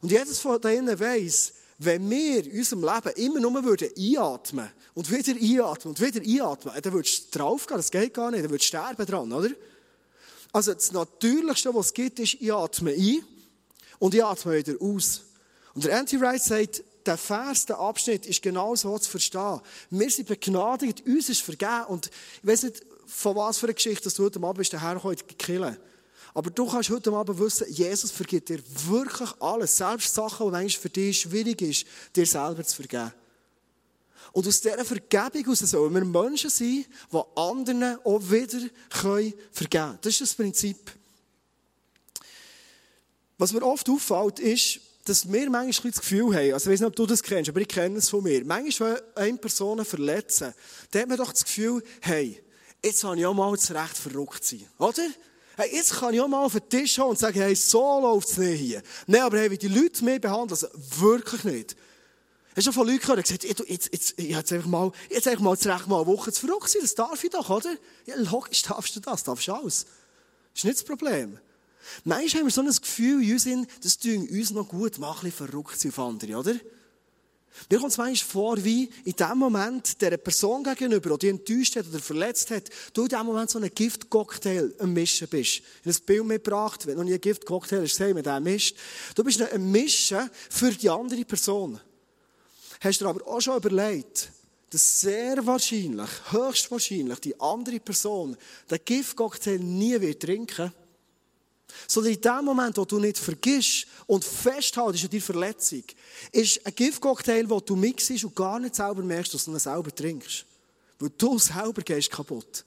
Und 0.00 0.10
jedes 0.10 0.40
von 0.40 0.60
denen 0.60 0.98
weiss, 0.98 1.52
wenn 1.78 2.10
wir 2.10 2.44
in 2.44 2.58
unserem 2.58 2.82
Leben 2.82 3.12
immer 3.14 3.40
nur 3.40 3.64
würden 3.64 3.88
einatmen 3.96 4.68
und 4.94 5.08
wieder 5.08 5.40
einatmen 5.40 5.94
und 5.94 6.00
wieder 6.00 6.20
einatmen, 6.20 6.74
dann 6.82 6.92
würdest 6.92 7.32
du 7.32 7.38
draufgehen, 7.38 7.78
das 7.78 7.92
geht 7.92 8.14
gar 8.14 8.32
nicht, 8.32 8.42
dann 8.42 8.50
würdest 8.50 8.64
du 8.64 8.78
sterben 8.78 9.06
dran, 9.06 9.32
oder? 9.32 9.50
Also 10.52 10.74
das 10.74 10.90
Natürlichste, 10.90 11.72
was 11.72 11.86
es 11.86 11.94
gibt, 11.94 12.18
ist, 12.18 12.34
ich 12.34 12.52
atme 12.52 12.90
ein 12.90 13.24
und 14.00 14.12
ich 14.12 14.24
atme 14.24 14.54
wieder 14.54 14.74
aus. 14.80 15.22
Und 15.74 15.84
der 15.84 15.96
Anti-Wright 16.00 16.42
sagt, 16.42 16.82
der 17.08 17.16
Vers, 17.16 17.66
der 17.66 17.78
Abschnitt 17.78 18.26
ist 18.26 18.42
genau 18.42 18.76
so 18.76 18.96
zu 18.98 19.10
verstehen. 19.10 19.60
Wir 19.90 20.10
sind 20.10 20.28
begnadigt, 20.28 21.04
uns 21.06 21.28
ist 21.28 21.42
vergeben. 21.42 21.86
Und 21.88 22.10
ich 22.42 22.48
weiß 22.48 22.64
nicht, 22.64 22.82
von 23.06 23.34
was 23.34 23.58
für 23.58 23.66
eine 23.66 23.74
Geschichte 23.74 24.10
du 24.10 24.24
heute 24.24 24.38
Abend 24.38 24.58
bist, 24.58 24.72
hergekommen 24.74 25.16
killen. 25.38 25.76
Aber 26.34 26.50
du 26.50 26.66
kannst 26.66 26.90
heute 26.90 27.10
Abend 27.12 27.38
wissen, 27.38 27.66
Jesus 27.72 28.10
vergibt 28.10 28.50
dir 28.50 28.60
wirklich 28.86 29.30
alles. 29.40 29.76
Selbst 29.76 30.14
Sachen, 30.14 30.46
die 30.46 30.52
manchmal 30.52 30.82
für 30.82 30.90
dich 30.90 31.20
schwierig 31.20 31.62
ist, 31.62 31.86
dir 32.14 32.26
selber 32.26 32.62
zu 32.62 32.76
vergeben. 32.76 33.12
Und 34.32 34.46
aus 34.46 34.60
dieser 34.60 34.84
Vergebung 34.84 35.42
heraus 35.42 35.58
sollen 35.60 35.94
wir 35.94 36.04
Menschen 36.04 36.50
sein, 36.50 36.84
die 37.10 37.22
anderen 37.34 37.98
auch 38.04 38.20
wieder 38.30 38.68
vergeben 38.90 39.34
können. 39.70 39.98
Das 40.02 40.12
ist 40.12 40.20
das 40.20 40.34
Prinzip. 40.34 40.92
Was 43.38 43.52
mir 43.52 43.62
oft 43.62 43.88
auffällt, 43.88 44.40
ist, 44.40 44.80
dass 45.08 45.30
wir 45.30 45.50
manchmal 45.50 45.90
das 45.90 46.00
Gefühl 46.00 46.34
haben, 46.34 46.52
also 46.52 46.68
ich 46.68 46.74
weiß 46.74 46.80
nicht, 46.80 46.88
ob 46.88 46.96
du 46.96 47.06
das 47.06 47.22
kennst, 47.22 47.48
aber 47.48 47.60
ich 47.60 47.68
kenne 47.68 47.98
es 47.98 48.08
von 48.08 48.22
mir. 48.22 48.44
Manchmal, 48.44 49.02
wenn 49.14 49.24
eine 49.24 49.38
Person 49.38 49.84
verletzen, 49.84 50.52
dann 50.90 51.02
hat 51.02 51.08
man 51.08 51.18
doch 51.18 51.32
das 51.32 51.44
Gefühl, 51.44 51.82
hey, 52.00 52.42
jetzt 52.84 53.02
habe 53.04 53.18
ich 53.18 53.26
auch 53.26 53.34
mal 53.34 53.50
das 53.54 53.70
Recht 53.70 53.96
verrückt 53.96 54.44
sein. 54.44 54.66
Oder? 54.78 55.04
Hey, 55.56 55.74
jetzt 55.74 55.94
kann 55.94 56.14
ich 56.14 56.20
auch 56.20 56.28
mal 56.28 56.44
auf 56.44 56.52
den 56.52 56.68
Tisch 56.68 56.98
hauen 56.98 57.10
und 57.10 57.18
sagen, 57.18 57.40
hey, 57.40 57.54
so 57.54 58.00
läuft 58.00 58.28
es 58.28 58.38
nicht 58.38 58.60
hier. 58.60 58.82
Nein, 59.06 59.22
aber 59.22 59.38
hey, 59.38 59.50
wie 59.50 59.58
die 59.58 59.68
Leute 59.68 60.04
mich 60.04 60.20
behandeln, 60.20 60.50
also 60.50 60.68
wirklich 61.00 61.44
nicht. 61.44 61.76
Hast 62.54 62.66
du 62.66 62.72
von 62.72 62.86
Leuten 62.86 63.00
gehört, 63.00 63.22
gesagt, 63.22 63.44
jetzt, 63.44 63.90
jetzt, 63.90 64.14
ich 64.18 64.28
jetzt 64.28 64.52
einfach 64.52 64.68
mal, 64.68 64.92
jetzt 65.10 65.26
einfach 65.26 65.42
mal 65.42 65.56
das 65.56 65.66
Recht, 65.66 65.86
mal 65.86 66.02
eine 66.02 66.06
Woche 66.06 66.32
zu 66.32 66.46
verrückt 66.46 66.68
sein, 66.68 66.82
das 66.82 66.94
darf 66.94 67.22
ich 67.22 67.30
doch, 67.30 67.48
oder? 67.50 67.70
Ja, 68.04 68.14
logisch 68.16 68.62
darfst 68.62 68.94
du 68.94 69.00
das, 69.00 69.24
darfst 69.24 69.48
du 69.48 69.52
alles. 69.52 69.86
Das 70.52 70.60
ist 70.60 70.64
nicht 70.64 70.78
das 70.78 70.84
Problem. 70.84 71.38
Manchmal 72.04 72.42
haben 72.42 72.46
wir 72.46 72.52
so 72.52 72.60
ein 72.60 72.68
Gefühl 72.68 73.22
in 73.22 73.32
uns, 73.32 73.68
das 73.82 73.98
tun 73.98 74.28
uns 74.28 74.50
noch 74.50 74.68
gut, 74.68 74.98
mal 74.98 75.10
ein 75.10 75.14
bisschen 75.14 75.32
verrückt 75.32 75.86
auf 75.86 75.98
andere, 75.98 76.36
oder? 76.36 76.54
Mir 77.70 77.78
kommt 77.78 77.90
es 77.90 77.98
manchmal 77.98 78.30
vor, 78.30 78.64
wie 78.64 78.88
in 79.04 79.12
dem 79.12 79.38
Moment 79.38 80.00
der 80.00 80.16
Person 80.16 80.62
gegenüber, 80.62 81.18
die 81.18 81.28
enttäuscht 81.28 81.76
hat 81.76 81.86
oder 81.88 81.98
verletzt 81.98 82.50
hat, 82.50 82.68
du 82.92 83.02
in 83.02 83.08
dem 83.08 83.26
Moment 83.26 83.50
so 83.50 83.58
einen 83.58 83.74
Giftcocktail 83.74 84.74
am 84.78 84.92
Mischen 84.92 85.28
bist. 85.28 85.56
Ich 85.56 85.62
habe 85.84 85.90
ein 85.90 86.06
Bild 86.06 86.24
mitgebracht, 86.26 86.86
wenn 86.86 86.94
du 86.94 87.00
noch 87.00 87.04
nie 87.04 87.12
einen 87.12 87.20
Giftcocktail 87.20 87.82
hast, 87.82 87.96
sehen 87.96 88.16
wir 88.16 88.22
den 88.22 88.42
mischt. 88.42 88.76
Du 89.14 89.24
bist 89.24 89.40
ein 89.40 89.70
Mischen 89.70 90.30
für 90.50 90.70
die 90.70 90.88
andere 90.88 91.24
Person. 91.24 91.80
Hast 92.80 93.00
du 93.00 93.08
aber 93.08 93.26
auch 93.26 93.40
schon 93.40 93.56
überlegt, 93.56 94.30
dass 94.70 95.00
sehr 95.00 95.44
wahrscheinlich, 95.44 96.10
höchstwahrscheinlich, 96.30 97.18
die 97.20 97.40
andere 97.40 97.80
Person 97.80 98.36
den 98.70 98.78
Giftcocktail 98.84 99.58
nie 99.58 100.00
wird 100.00 100.22
trinken 100.22 100.66
wird? 100.66 100.87
Sondern 101.86 102.14
in 102.14 102.20
dem 102.20 102.44
Moment, 102.44 102.76
wo 102.76 102.84
du 102.84 102.98
nicht 102.98 103.18
vergisst 103.18 103.86
und 104.06 104.24
festhältst 104.24 105.04
an 105.04 105.10
deiner 105.10 105.22
Verletzung, 105.22 105.84
ist 106.32 106.64
ein 106.66 106.74
Giftcocktail, 106.74 107.48
wo 107.48 107.60
du 107.60 107.76
mixst 107.76 108.24
und 108.24 108.34
gar 108.34 108.58
nicht 108.58 108.74
selber 108.74 109.02
merkst, 109.02 109.34
dass 109.34 109.44
du 109.44 109.52
ihn 109.52 109.58
selber 109.58 109.94
trinkst. 109.94 110.44
Weil 110.98 111.10
du 111.16 111.38
selber 111.38 111.82
gehst 111.82 112.10
kaputt. 112.10 112.64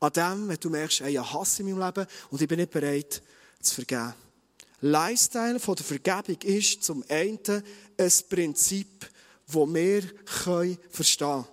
An 0.00 0.12
dem, 0.12 0.48
wenn 0.48 0.58
du 0.60 0.70
merkst, 0.70 1.00
ey, 1.00 1.12
ich 1.18 1.32
hasse 1.32 1.62
in 1.62 1.70
meinem 1.70 1.86
Leben 1.86 2.06
und 2.30 2.42
ich 2.42 2.48
bin 2.48 2.58
nicht 2.58 2.70
bereit 2.70 3.22
zu 3.60 3.74
vergeben. 3.74 4.14
Lifestyle 4.80 5.58
von 5.58 5.76
der 5.76 5.84
Vergebung 5.84 6.42
ist 6.42 6.84
zum 6.84 7.02
einen 7.08 7.38
ein 7.96 8.12
Prinzip, 8.28 9.08
das 9.46 9.54
wir 9.54 10.02
verstehen 10.90 11.28
können. 11.28 11.46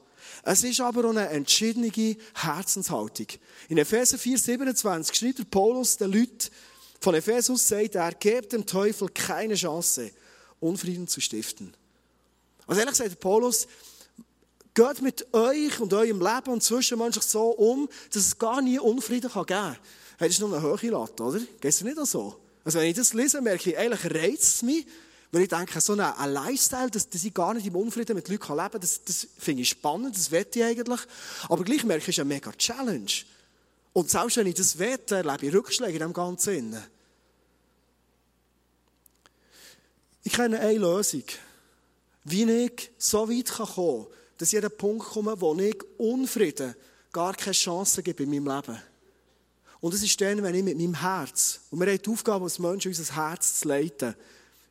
Es 0.44 0.64
ist 0.64 0.82
aber 0.82 1.06
auch 1.06 1.12
eine 1.12 1.30
entschiedene 1.30 1.92
Herzenshaltung. 2.34 3.28
In 3.70 3.78
Epheser 3.78 4.18
4, 4.18 4.38
27 4.38 5.16
schreibt 5.16 5.52
Paulus 5.52 5.98
den 5.98 6.12
Leuten 6.12 6.50
von 7.01 7.15
Ephesus, 7.15 7.67
sagt 7.67 7.96
er, 7.96 8.13
gebt 8.13 8.53
dem 8.53 8.65
Teufel 8.65 9.10
keine 9.10 9.55
Chance, 9.55 10.12
Unfrieden 10.60 11.08
zu 11.08 11.20
stiften. 11.20 11.74
Also 12.67 12.79
ehrlich 12.79 12.98
gesagt, 12.98 13.20
Paulus, 13.20 13.67
geht 14.74 15.01
mit 15.01 15.34
euch 15.34 15.79
und 15.79 15.93
eurem 15.93 16.22
Leben 16.22 16.51
und 16.51 16.63
zwischenmenschlich 16.63 17.25
so 17.25 17.50
um, 17.50 17.89
dass 18.13 18.24
es 18.27 18.38
gar 18.38 18.62
nie 18.62 18.79
Unfrieden 18.79 19.31
geben 19.31 19.46
kann. 19.48 19.77
Hey, 20.17 20.27
das 20.27 20.38
ist 20.38 20.39
nur 20.39 20.55
eine 20.55 20.62
hohe 20.62 20.89
Latte, 20.89 21.24
oder? 21.24 21.39
Geht 21.39 21.65
es 21.65 21.81
nicht 21.81 21.98
so? 22.05 22.39
Also 22.63 22.79
wenn 22.79 22.88
ich 22.88 22.96
das 22.96 23.13
lese, 23.13 23.41
merke 23.41 23.72
ich, 23.72 23.77
eigentlich 23.77 24.05
reizt 24.05 24.43
es 24.43 24.62
mich, 24.62 24.86
weil 25.31 25.41
ich 25.41 25.50
denke, 25.50 25.81
so 25.81 25.93
ein, 25.93 26.01
ein 26.01 26.31
Lifestyle, 26.31 26.91
dass, 26.91 27.10
dass 27.10 27.24
ich 27.24 27.34
gar 27.34 27.55
nicht 27.55 27.65
im 27.65 27.75
Unfrieden 27.75 28.15
mit 28.15 28.29
Leuten 28.29 28.55
leben 28.55 28.72
kann, 28.72 28.81
das, 28.81 29.03
das 29.03 29.27
finde 29.39 29.63
ich 29.63 29.70
spannend, 29.70 30.15
das 30.15 30.29
wette 30.29 30.60
ich 30.60 30.65
eigentlich. 30.65 31.00
Aber 31.50 31.63
gleich 31.63 31.84
merke 31.84 32.03
ich, 32.03 32.10
es 32.10 32.17
ist 32.17 32.20
eine 32.20 32.27
mega 32.27 32.51
Challenge. 32.51 33.12
Und 33.94 34.10
selbst 34.10 34.38
wenn 34.38 34.48
ich 34.48 34.56
das 34.56 34.78
wette, 34.80 35.16
erlebe 35.16 35.48
ich 35.48 35.54
Rückschläge 35.54 35.94
in 35.94 36.00
dem 36.00 36.14
Ganzen. 36.14 36.78
Ich 40.24 40.34
kenne 40.34 40.60
eine 40.60 40.78
Lösung, 40.78 41.24
wie 42.24 42.44
ich 42.44 42.92
so 42.98 43.30
weit 43.30 43.52
kommen 43.52 44.06
kann, 44.06 44.08
dass 44.38 44.54
ich 44.54 44.58
an 44.58 44.70
den 44.70 44.78
Punkt 44.78 45.06
komme, 45.06 45.40
wo 45.40 45.56
ich 45.56 45.78
Unfrieden 45.98 46.76
gar 47.12 47.34
keine 47.34 47.54
Chance 47.54 48.02
gebe 48.04 48.24
in 48.24 48.30
meinem 48.30 48.48
Leben. 48.48 48.82
Und 49.82 49.94
es 49.96 50.04
ist 50.04 50.22
dann, 50.22 50.42
wenn 50.44 50.56
ich 50.56 50.64
mit 50.64 50.78
meinem 50.78 50.94
Herz, 50.94 51.62
und 51.72 51.80
wir 51.80 51.88
haben 51.92 52.02
die 52.02 52.10
Aufgabe 52.10 52.46
als 52.46 52.60
Menschen, 52.60 52.90
unser 52.90 53.16
Herz 53.16 53.60
zu 53.60 53.68
leiten, 53.68 54.16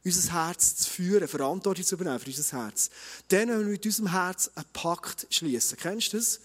unser 0.05 0.33
Herz 0.33 0.77
zu 0.77 0.89
führen, 0.89 1.29
Verantwortung 1.29 1.85
zu 1.85 1.97
übernehmen 1.97 2.21
für 2.21 2.31
unser 2.31 2.65
Herz. 2.65 2.91
Dann, 3.29 3.49
wenn 3.49 3.61
wir 3.61 3.67
mit 3.67 3.85
unserem 3.85 4.13
Herz 4.13 4.51
einen 4.55 4.67
Pakt 4.73 5.27
schließen. 5.31 5.77
Kennst 5.79 6.13
du 6.13 6.19
das? 6.19 6.41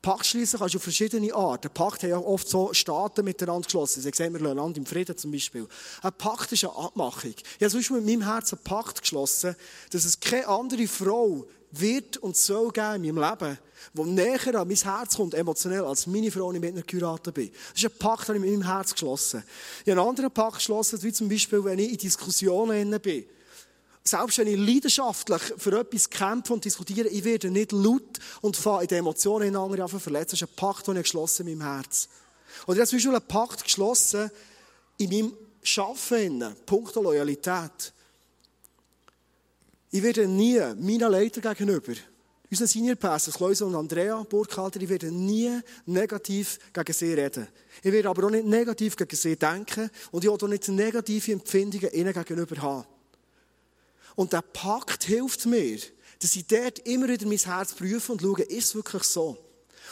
Pakt 0.00 0.26
schließen 0.26 0.58
kannst 0.58 0.74
du 0.74 0.78
auf 0.78 0.84
verschiedene 0.84 1.34
Arten. 1.34 1.70
Pakt 1.70 2.02
haben 2.02 2.10
ja 2.10 2.18
oft 2.18 2.48
so 2.48 2.72
Staaten 2.72 3.24
miteinander 3.24 3.64
geschlossen. 3.64 4.00
Sie 4.00 4.10
sehen, 4.14 4.32
wir 4.32 4.50
einander 4.50 4.78
im 4.78 4.86
Frieden 4.86 5.16
zum 5.16 5.32
Beispiel. 5.32 5.66
Ein 6.02 6.12
Pakt 6.12 6.52
ist 6.52 6.64
eine 6.64 6.76
Abmachung. 6.76 7.34
Ich 7.58 7.64
habe 7.64 7.82
zum 7.82 7.96
mit 7.96 8.06
meinem 8.06 8.22
Herzen 8.22 8.56
einen 8.56 8.64
Pakt 8.64 9.00
geschlossen, 9.00 9.56
dass 9.90 10.04
es 10.04 10.20
keine 10.20 10.46
andere 10.46 10.86
Frau 10.86 11.44
wird 11.72 12.16
und 12.18 12.36
soll 12.36 12.70
geben 12.70 13.04
in 13.04 13.14
meinem 13.14 13.30
Leben, 13.30 13.58
wo 13.92 14.04
näher 14.04 14.60
an 14.60 14.68
mein 14.68 14.76
Herz 14.76 15.16
kommt, 15.16 15.34
emotionell, 15.34 15.84
als 15.84 16.06
meine 16.06 16.30
Frau, 16.30 16.50
die 16.52 16.58
ich 16.58 16.62
mit 16.62 16.72
einer 16.72 16.82
geheiratet 16.82 17.34
bin. 17.34 17.50
Das 17.72 17.82
ist 17.82 17.90
ein 17.90 17.98
Pakt, 17.98 18.28
den 18.28 18.36
ich 18.36 18.40
mit 18.42 18.50
meinem 18.50 18.66
Herz 18.66 18.92
geschlossen 18.92 19.42
Ich 19.84 19.90
habe 19.90 20.00
einen 20.00 20.08
anderen 20.08 20.30
Pakt 20.30 20.56
geschlossen, 20.56 21.02
wie 21.02 21.12
zum 21.12 21.28
Beispiel, 21.28 21.64
wenn 21.64 21.78
ich 21.78 21.90
in 21.90 21.98
Diskussionen 21.98 23.00
bin. 23.00 23.24
Selbst 24.08 24.38
wenn 24.38 24.46
ich 24.46 24.56
leidenschaftlich 24.56 25.42
für 25.58 25.78
etwas 25.78 26.08
kämpfe 26.08 26.54
und 26.54 26.64
diskutiere, 26.64 27.08
ich 27.08 27.24
werde 27.24 27.50
nicht 27.50 27.72
laut 27.72 28.18
und 28.40 28.56
fahre 28.56 28.82
in 28.82 28.88
den 28.88 29.00
Emotionen 29.00 29.48
in 29.48 29.56
andere 29.56 29.86
verletzen. 29.86 30.30
Das 30.30 30.40
ist 30.40 30.48
ein 30.48 30.56
Pakt, 30.56 30.86
den 30.88 30.96
ich 30.96 31.02
geschlossen 31.02 31.46
in 31.46 31.58
meinem 31.58 31.74
Herz. 31.74 32.08
Oder 32.66 32.82
ich 32.82 32.90
habe 32.90 33.02
zum 33.02 33.10
einen 33.10 33.26
Pakt 33.26 33.64
geschlossen 33.64 34.30
in 34.96 35.10
meinem 35.10 35.36
Arbeiten, 35.76 36.56
Punkt 36.64 36.94
Loyalität. 36.94 37.92
Ich 39.90 40.02
werde 40.02 40.26
nie 40.26 40.58
meinen 40.58 41.12
Leiter 41.12 41.42
gegenüber, 41.42 41.92
unseren 42.50 42.66
Senior 42.66 42.96
Pastor, 42.96 43.34
Klaus 43.34 43.60
und 43.60 43.74
Andrea 43.74 44.22
Burkhalter, 44.22 44.80
ich 44.80 44.88
werde 44.88 45.12
nie 45.12 45.60
negativ 45.84 46.58
gegen 46.72 46.92
sie 46.94 47.12
reden. 47.12 47.46
Ich 47.82 47.92
werde 47.92 48.08
aber 48.08 48.24
auch 48.24 48.30
nicht 48.30 48.46
negativ 48.46 48.96
gegen 48.96 49.16
sie 49.16 49.36
denken 49.36 49.90
und 50.12 50.24
ich 50.24 50.30
werde 50.30 50.46
auch 50.46 50.48
nicht 50.48 50.66
negative 50.68 51.32
Empfindungen 51.32 51.92
ihnen 51.92 52.14
gegenüber 52.14 52.62
haben. 52.62 52.97
Und 54.18 54.32
der 54.32 54.42
Pakt 54.42 55.04
hilft 55.04 55.46
mir, 55.46 55.78
dass 56.18 56.34
ich 56.34 56.44
dort 56.44 56.80
immer 56.80 57.06
wieder 57.06 57.24
mein 57.24 57.38
Herz 57.38 57.72
prüfe 57.72 58.10
und 58.10 58.20
schaue, 58.20 58.42
ist 58.42 58.64
es 58.64 58.74
wirklich 58.74 59.04
so? 59.04 59.38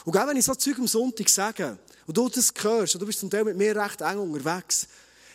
Und 0.04 0.16
auch 0.16 0.26
wenn 0.26 0.36
ich 0.36 0.44
so 0.44 0.52
Zeug 0.56 0.80
am 0.80 0.88
Sonntag 0.88 1.28
sage, 1.28 1.78
und 2.08 2.16
du 2.16 2.28
das 2.28 2.52
hörst, 2.60 2.96
und 2.96 3.02
du 3.02 3.06
bist 3.06 3.20
zum 3.20 3.30
Teil 3.30 3.44
mit 3.44 3.56
mir 3.56 3.76
recht 3.76 4.00
eng 4.00 4.18
unterwegs, 4.18 4.88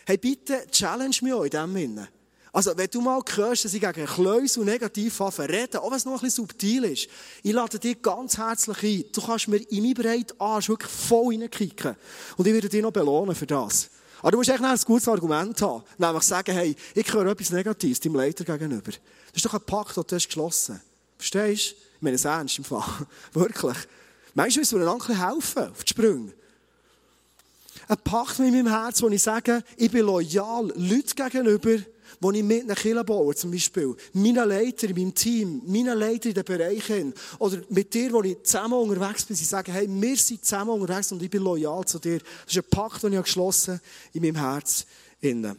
hey, 0.04 0.18
bitte 0.18 0.66
challenge 0.70 1.16
mich 1.22 1.32
auch 1.32 1.44
in 1.44 1.48
dem 1.48 1.72
Sinne. 1.74 2.08
Also, 2.52 2.76
wenn 2.76 2.90
du 2.90 3.00
mal 3.00 3.22
hörst, 3.34 3.64
dass 3.64 3.72
ich 3.72 3.80
gegen 3.80 4.04
Kleus 4.04 4.58
und 4.58 4.66
negativ 4.66 5.18
reden, 5.22 5.78
auch 5.78 5.90
wenn 5.90 5.96
es 5.96 6.04
noch 6.04 6.12
ein 6.12 6.20
bisschen 6.20 6.44
subtil 6.44 6.84
ist, 6.84 7.08
ich 7.42 7.52
lade 7.54 7.78
dich 7.78 8.02
ganz 8.02 8.36
herzlich 8.36 8.82
ein. 8.82 9.04
Du 9.10 9.22
kannst 9.22 9.48
mir 9.48 9.56
in 9.56 9.82
meinen 9.84 9.94
breiten 9.94 10.38
Arsch 10.38 10.68
wirklich 10.68 10.92
voll 10.92 11.38
reinkicken. 11.38 11.96
Und 12.36 12.46
ich 12.46 12.52
werde 12.52 12.68
dich 12.68 12.82
noch 12.82 12.92
belohnen 12.92 13.34
für 13.34 13.46
das. 13.46 13.88
Aber 14.22 14.30
du 14.30 14.36
musst 14.38 14.50
echt 14.50 14.62
ein 14.62 14.78
gutes 14.86 15.08
Argument 15.08 15.60
haben. 15.60 15.82
Nämlich 15.98 16.22
sagen, 16.22 16.54
hey, 16.54 16.76
ich 16.94 17.12
höre 17.12 17.26
etwas 17.26 17.50
Negatives 17.50 18.00
deinem 18.00 18.14
Leiter 18.14 18.44
gegenüber. 18.44 18.92
Das 18.92 19.36
ist 19.36 19.44
doch 19.44 19.54
ein 19.54 19.60
Pakt, 19.60 19.96
den 19.96 20.04
du 20.06 20.14
hast 20.14 20.26
geschlossen. 20.26 20.80
Verstehst 21.18 21.72
du? 21.72 21.76
Ich 21.96 22.02
meine 22.02 22.16
es 22.16 22.24
ernst 22.24 22.58
im 22.58 22.64
Fall. 22.64 22.84
Wirklich. 23.32 23.76
Du, 24.34 24.42
müssen 24.42 24.80
wir 24.80 24.88
einander 24.88 25.28
helfen 25.28 25.70
auf 25.70 25.84
die 25.84 25.90
Sprünge? 25.90 26.32
Ein 27.88 27.98
Pakt 27.98 28.38
mit 28.38 28.52
meinem 28.52 28.68
Herz, 28.68 29.02
wo 29.02 29.08
ich 29.08 29.22
sage, 29.22 29.62
ich 29.76 29.90
bin 29.90 30.06
loyal 30.06 30.72
Leuten 30.76 31.14
gegenüber, 31.16 31.82
wo 32.20 32.30
ich 32.32 32.42
mit 32.42 32.62
einer 32.62 32.74
Kirche 32.74 33.04
baue, 33.04 33.34
zum 33.34 33.50
Beispiel, 33.50 33.94
meinen 34.12 34.48
Leiter 34.48 34.88
in 34.88 34.96
meinem 34.96 35.14
Team, 35.14 35.62
meinen 35.66 35.98
Leiter 35.98 36.28
in 36.28 36.34
den 36.34 36.44
Bereichen, 36.44 37.14
oder 37.38 37.58
mit 37.68 37.92
dir, 37.94 38.12
wo 38.12 38.22
ich 38.22 38.42
zusammen 38.42 38.74
unterwegs 38.74 39.24
bin, 39.24 39.36
sie 39.36 39.44
sagen, 39.44 39.72
hey, 39.72 39.86
wir 39.88 40.16
sind 40.16 40.44
zusammen 40.44 40.70
unterwegs 40.80 41.12
und 41.12 41.22
ich 41.22 41.30
bin 41.30 41.42
loyal 41.42 41.84
zu 41.84 41.98
dir. 41.98 42.18
Das 42.18 42.54
ist 42.54 42.56
ein 42.56 42.70
Pakt, 42.70 43.02
den 43.02 43.12
ich 43.12 43.22
geschlossen 43.22 43.80
in 44.12 44.22
meinem 44.22 44.36
Herz. 44.36 44.86
Innen. 45.20 45.56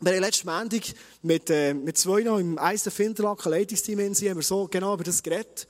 Wir 0.00 0.12
haben 0.12 0.20
letzten 0.20 0.46
Montag 0.46 0.82
mit, 1.22 1.50
äh, 1.50 1.74
mit 1.74 1.98
zwei 1.98 2.22
noch 2.22 2.38
im 2.38 2.56
ISF 2.56 3.00
Interlaken 3.00 3.50
Leitungsteam 3.50 3.98
in 3.98 4.14
haben 4.14 4.36
wir 4.36 4.42
so 4.42 4.68
genau 4.68 4.94
über 4.94 5.02
das 5.02 5.22
geredet. 5.22 5.66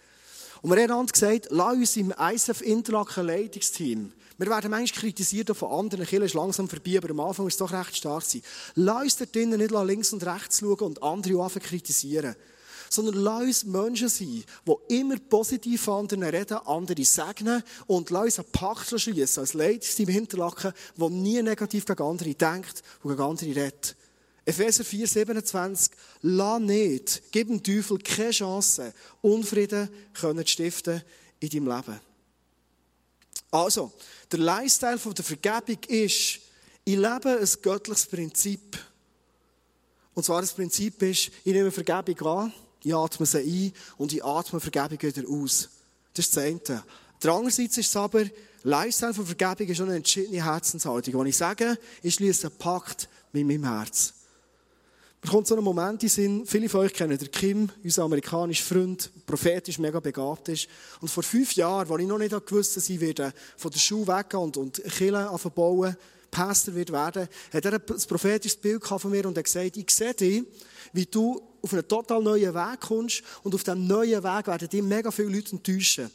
Und 0.60 0.74
wir 0.74 0.88
haben 0.88 1.06
gesagt, 1.06 1.46
lass 1.50 1.74
uns 1.74 1.96
im 1.96 2.12
ISF 2.12 2.60
Interlaken 2.60 3.26
Leitungsteam 3.26 4.12
wir 4.38 4.48
werden 4.48 4.70
manchmal 4.70 5.00
kritisiert 5.00 5.56
von 5.56 5.70
anderen, 5.70 6.06
Kirche 6.06 6.26
ist 6.26 6.34
langsam 6.34 6.68
vorbei, 6.68 6.98
aber 6.98 7.10
am 7.10 7.20
Anfang 7.20 7.46
ist 7.46 7.54
es 7.54 7.58
doch 7.58 7.72
recht 7.72 7.96
stark. 7.96 8.24
Lass 8.74 9.02
uns 9.02 9.16
dort 9.16 9.34
drinnen 9.34 9.58
nicht 9.58 9.70
links 9.70 10.12
und 10.12 10.26
rechts 10.26 10.60
schauen 10.60 10.78
und 10.80 11.02
andere 11.02 11.42
auch 11.42 11.54
kritisieren. 11.54 12.36
Sondern 12.90 13.14
lass 13.14 13.42
uns 13.42 13.64
Menschen 13.64 14.08
sein, 14.08 14.44
die 14.66 14.96
immer 14.98 15.16
positiv 15.18 15.82
von 15.82 16.00
anderen 16.00 16.22
reden, 16.22 16.58
andere 16.66 17.04
segnen 17.04 17.62
und 17.86 18.10
lass 18.10 18.24
uns 18.24 18.38
einen 18.40 18.52
Pakt 18.52 19.00
schließen, 19.00 19.40
als 19.40 19.54
Leitungsteam 19.54 20.08
Hinterlaken, 20.08 20.72
der 20.96 21.10
nie 21.10 21.42
negativ 21.42 21.86
gegen 21.86 22.02
andere 22.02 22.34
denkt 22.34 22.82
und 23.02 23.10
gegen 23.10 23.22
andere 23.22 23.46
redet. 23.46 23.96
Epheser 24.44 24.84
4, 24.84 25.08
27. 25.08 25.92
Lass 26.22 26.60
nicht, 26.60 27.22
gib 27.32 27.48
dem 27.48 27.62
Teufel 27.62 27.98
keine 27.98 28.30
Chance, 28.30 28.92
Unfrieden 29.22 29.88
zu 30.14 30.46
stiften 30.46 31.02
in 31.40 31.48
deinem 31.48 31.68
Leben. 31.68 32.00
Also, 33.50 33.92
der 34.30 34.40
Lifestyle 34.40 34.98
der 34.98 35.24
Vergebung 35.24 35.78
ist, 35.88 36.40
ich 36.84 36.96
lebe 36.96 37.38
ein 37.40 37.48
göttliches 37.62 38.06
Prinzip. 38.06 38.78
Und 40.14 40.24
zwar 40.24 40.40
das 40.40 40.52
Prinzip 40.52 41.02
ist, 41.02 41.30
ich 41.44 41.52
nehme 41.52 41.70
Vergebung 41.70 42.26
an, 42.26 42.52
ich 42.82 42.94
atme 42.94 43.26
sie 43.26 43.38
ein 43.38 43.72
und 43.98 44.12
ich 44.12 44.24
atme 44.24 44.60
Vergebung 44.60 45.02
wieder 45.02 45.28
aus. 45.28 45.68
Das 46.14 46.26
ist 46.26 46.36
das 46.36 46.44
eine. 46.44 46.84
Der 47.22 47.32
andererseits 47.32 47.78
ist 47.78 47.88
es 47.88 47.96
aber, 47.96 48.24
Lifestyle 48.62 49.14
von 49.14 49.26
Vergebung 49.26 49.68
ist 49.68 49.76
schon 49.76 49.86
eine 49.86 49.96
entschiedene 49.96 50.44
Herzenshaltung. 50.44 51.20
Wenn 51.20 51.26
ich 51.26 51.36
sage, 51.36 51.78
ich 52.02 52.14
schließe 52.14 52.48
einen 52.48 52.56
Pakt 52.56 53.08
mit 53.32 53.46
meinem 53.46 53.64
Herz. 53.64 54.14
Da 55.26 55.32
kommt 55.32 55.48
so 55.48 55.56
ein 55.56 55.64
Moment 55.64 56.00
in 56.04 56.08
Sinn, 56.08 56.46
viele 56.46 56.68
von 56.68 56.82
euch 56.82 56.92
kennen 56.92 57.18
den 57.18 57.32
Kim, 57.32 57.68
unser 57.82 58.04
amerikanischer 58.04 58.62
Freund, 58.62 59.10
prophetisch 59.26 59.76
mega 59.76 59.98
begabt 59.98 60.48
ist. 60.50 60.68
Und 61.00 61.08
vor 61.08 61.24
fünf 61.24 61.52
Jahren, 61.54 61.90
als 61.90 62.00
ich 62.00 62.06
noch 62.06 62.18
nicht 62.18 62.46
gewusst 62.46 62.76
dass 62.76 62.88
ich 62.88 63.00
werde 63.00 63.32
von 63.56 63.72
der 63.72 63.80
Schule 63.80 64.06
weggehen 64.06 64.40
und, 64.44 64.56
und 64.56 64.84
Kirche 64.84 65.50
bauen, 65.52 65.96
Pastor 66.30 66.76
wird 66.76 66.92
werden, 66.92 67.26
hat 67.52 67.64
er 67.64 67.72
ein 67.72 67.82
prophetisches 67.84 68.56
Bild 68.56 68.86
von 68.86 69.10
mir 69.10 69.26
und 69.26 69.36
hat 69.36 69.42
gesagt, 69.42 69.76
ich 69.76 69.90
sehe 69.90 70.14
dich, 70.14 70.44
wie 70.92 71.06
du 71.06 71.42
auf 71.60 71.72
einen 71.72 71.88
total 71.88 72.22
neuen 72.22 72.54
Weg 72.54 72.80
kommst 72.82 73.24
und 73.42 73.52
auf 73.52 73.64
diesem 73.64 73.84
neuen 73.84 74.22
Weg 74.22 74.46
werden 74.46 74.68
dich 74.68 74.82
mega 74.82 75.10
viele 75.10 75.30
Leute 75.30 75.56
enttäuschen. 75.56 76.08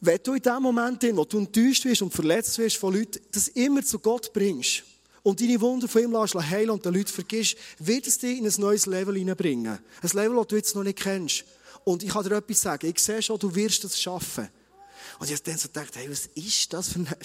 Wenn 0.00 0.20
du 0.22 0.34
in 0.34 0.42
dem 0.42 0.62
Moment, 0.62 1.02
wo 1.16 1.24
du 1.24 1.38
enttäuscht 1.38 1.84
wirst 1.84 2.02
und 2.02 2.14
verletzt 2.14 2.56
wirst 2.58 2.76
von 2.76 2.94
Leuten, 2.94 3.18
das 3.32 3.48
immer 3.48 3.82
zu 3.82 3.98
Gott 3.98 4.32
bringst, 4.32 4.84
und 5.22 5.40
deine 5.40 5.60
Wunder 5.60 5.88
von 5.88 6.02
ihm 6.02 6.12
lässt 6.12 6.34
heilen 6.34 6.70
und 6.70 6.84
den 6.84 6.94
Leuten 6.94 7.12
vergisst, 7.12 7.56
wird 7.78 8.06
es 8.06 8.18
dich 8.18 8.38
in 8.38 8.46
ein 8.46 8.54
neues 8.58 8.86
Level 8.86 9.16
hineinbringen. 9.16 9.78
Ein 10.02 10.10
Level, 10.10 10.36
das 10.36 10.46
du 10.48 10.56
jetzt 10.56 10.74
noch 10.74 10.82
nicht 10.82 10.98
kennst. 10.98 11.44
Und 11.84 12.02
ich 12.02 12.10
kann 12.10 12.24
dir 12.24 12.36
etwas 12.36 12.60
sagen. 12.60 12.86
Ich 12.86 12.98
sehe 12.98 13.22
schon, 13.22 13.38
du 13.38 13.54
wirst 13.54 13.84
es 13.84 14.00
schaffen. 14.00 14.48
Und 15.18 15.30
ich 15.30 15.32
habe 15.32 15.42
dann 15.44 15.58
so 15.58 15.68
gedacht, 15.68 15.94
hey, 15.94 16.10
was 16.10 16.26
ist 16.34 16.72
das 16.72 16.88
für 16.88 17.00
eine 17.00 17.16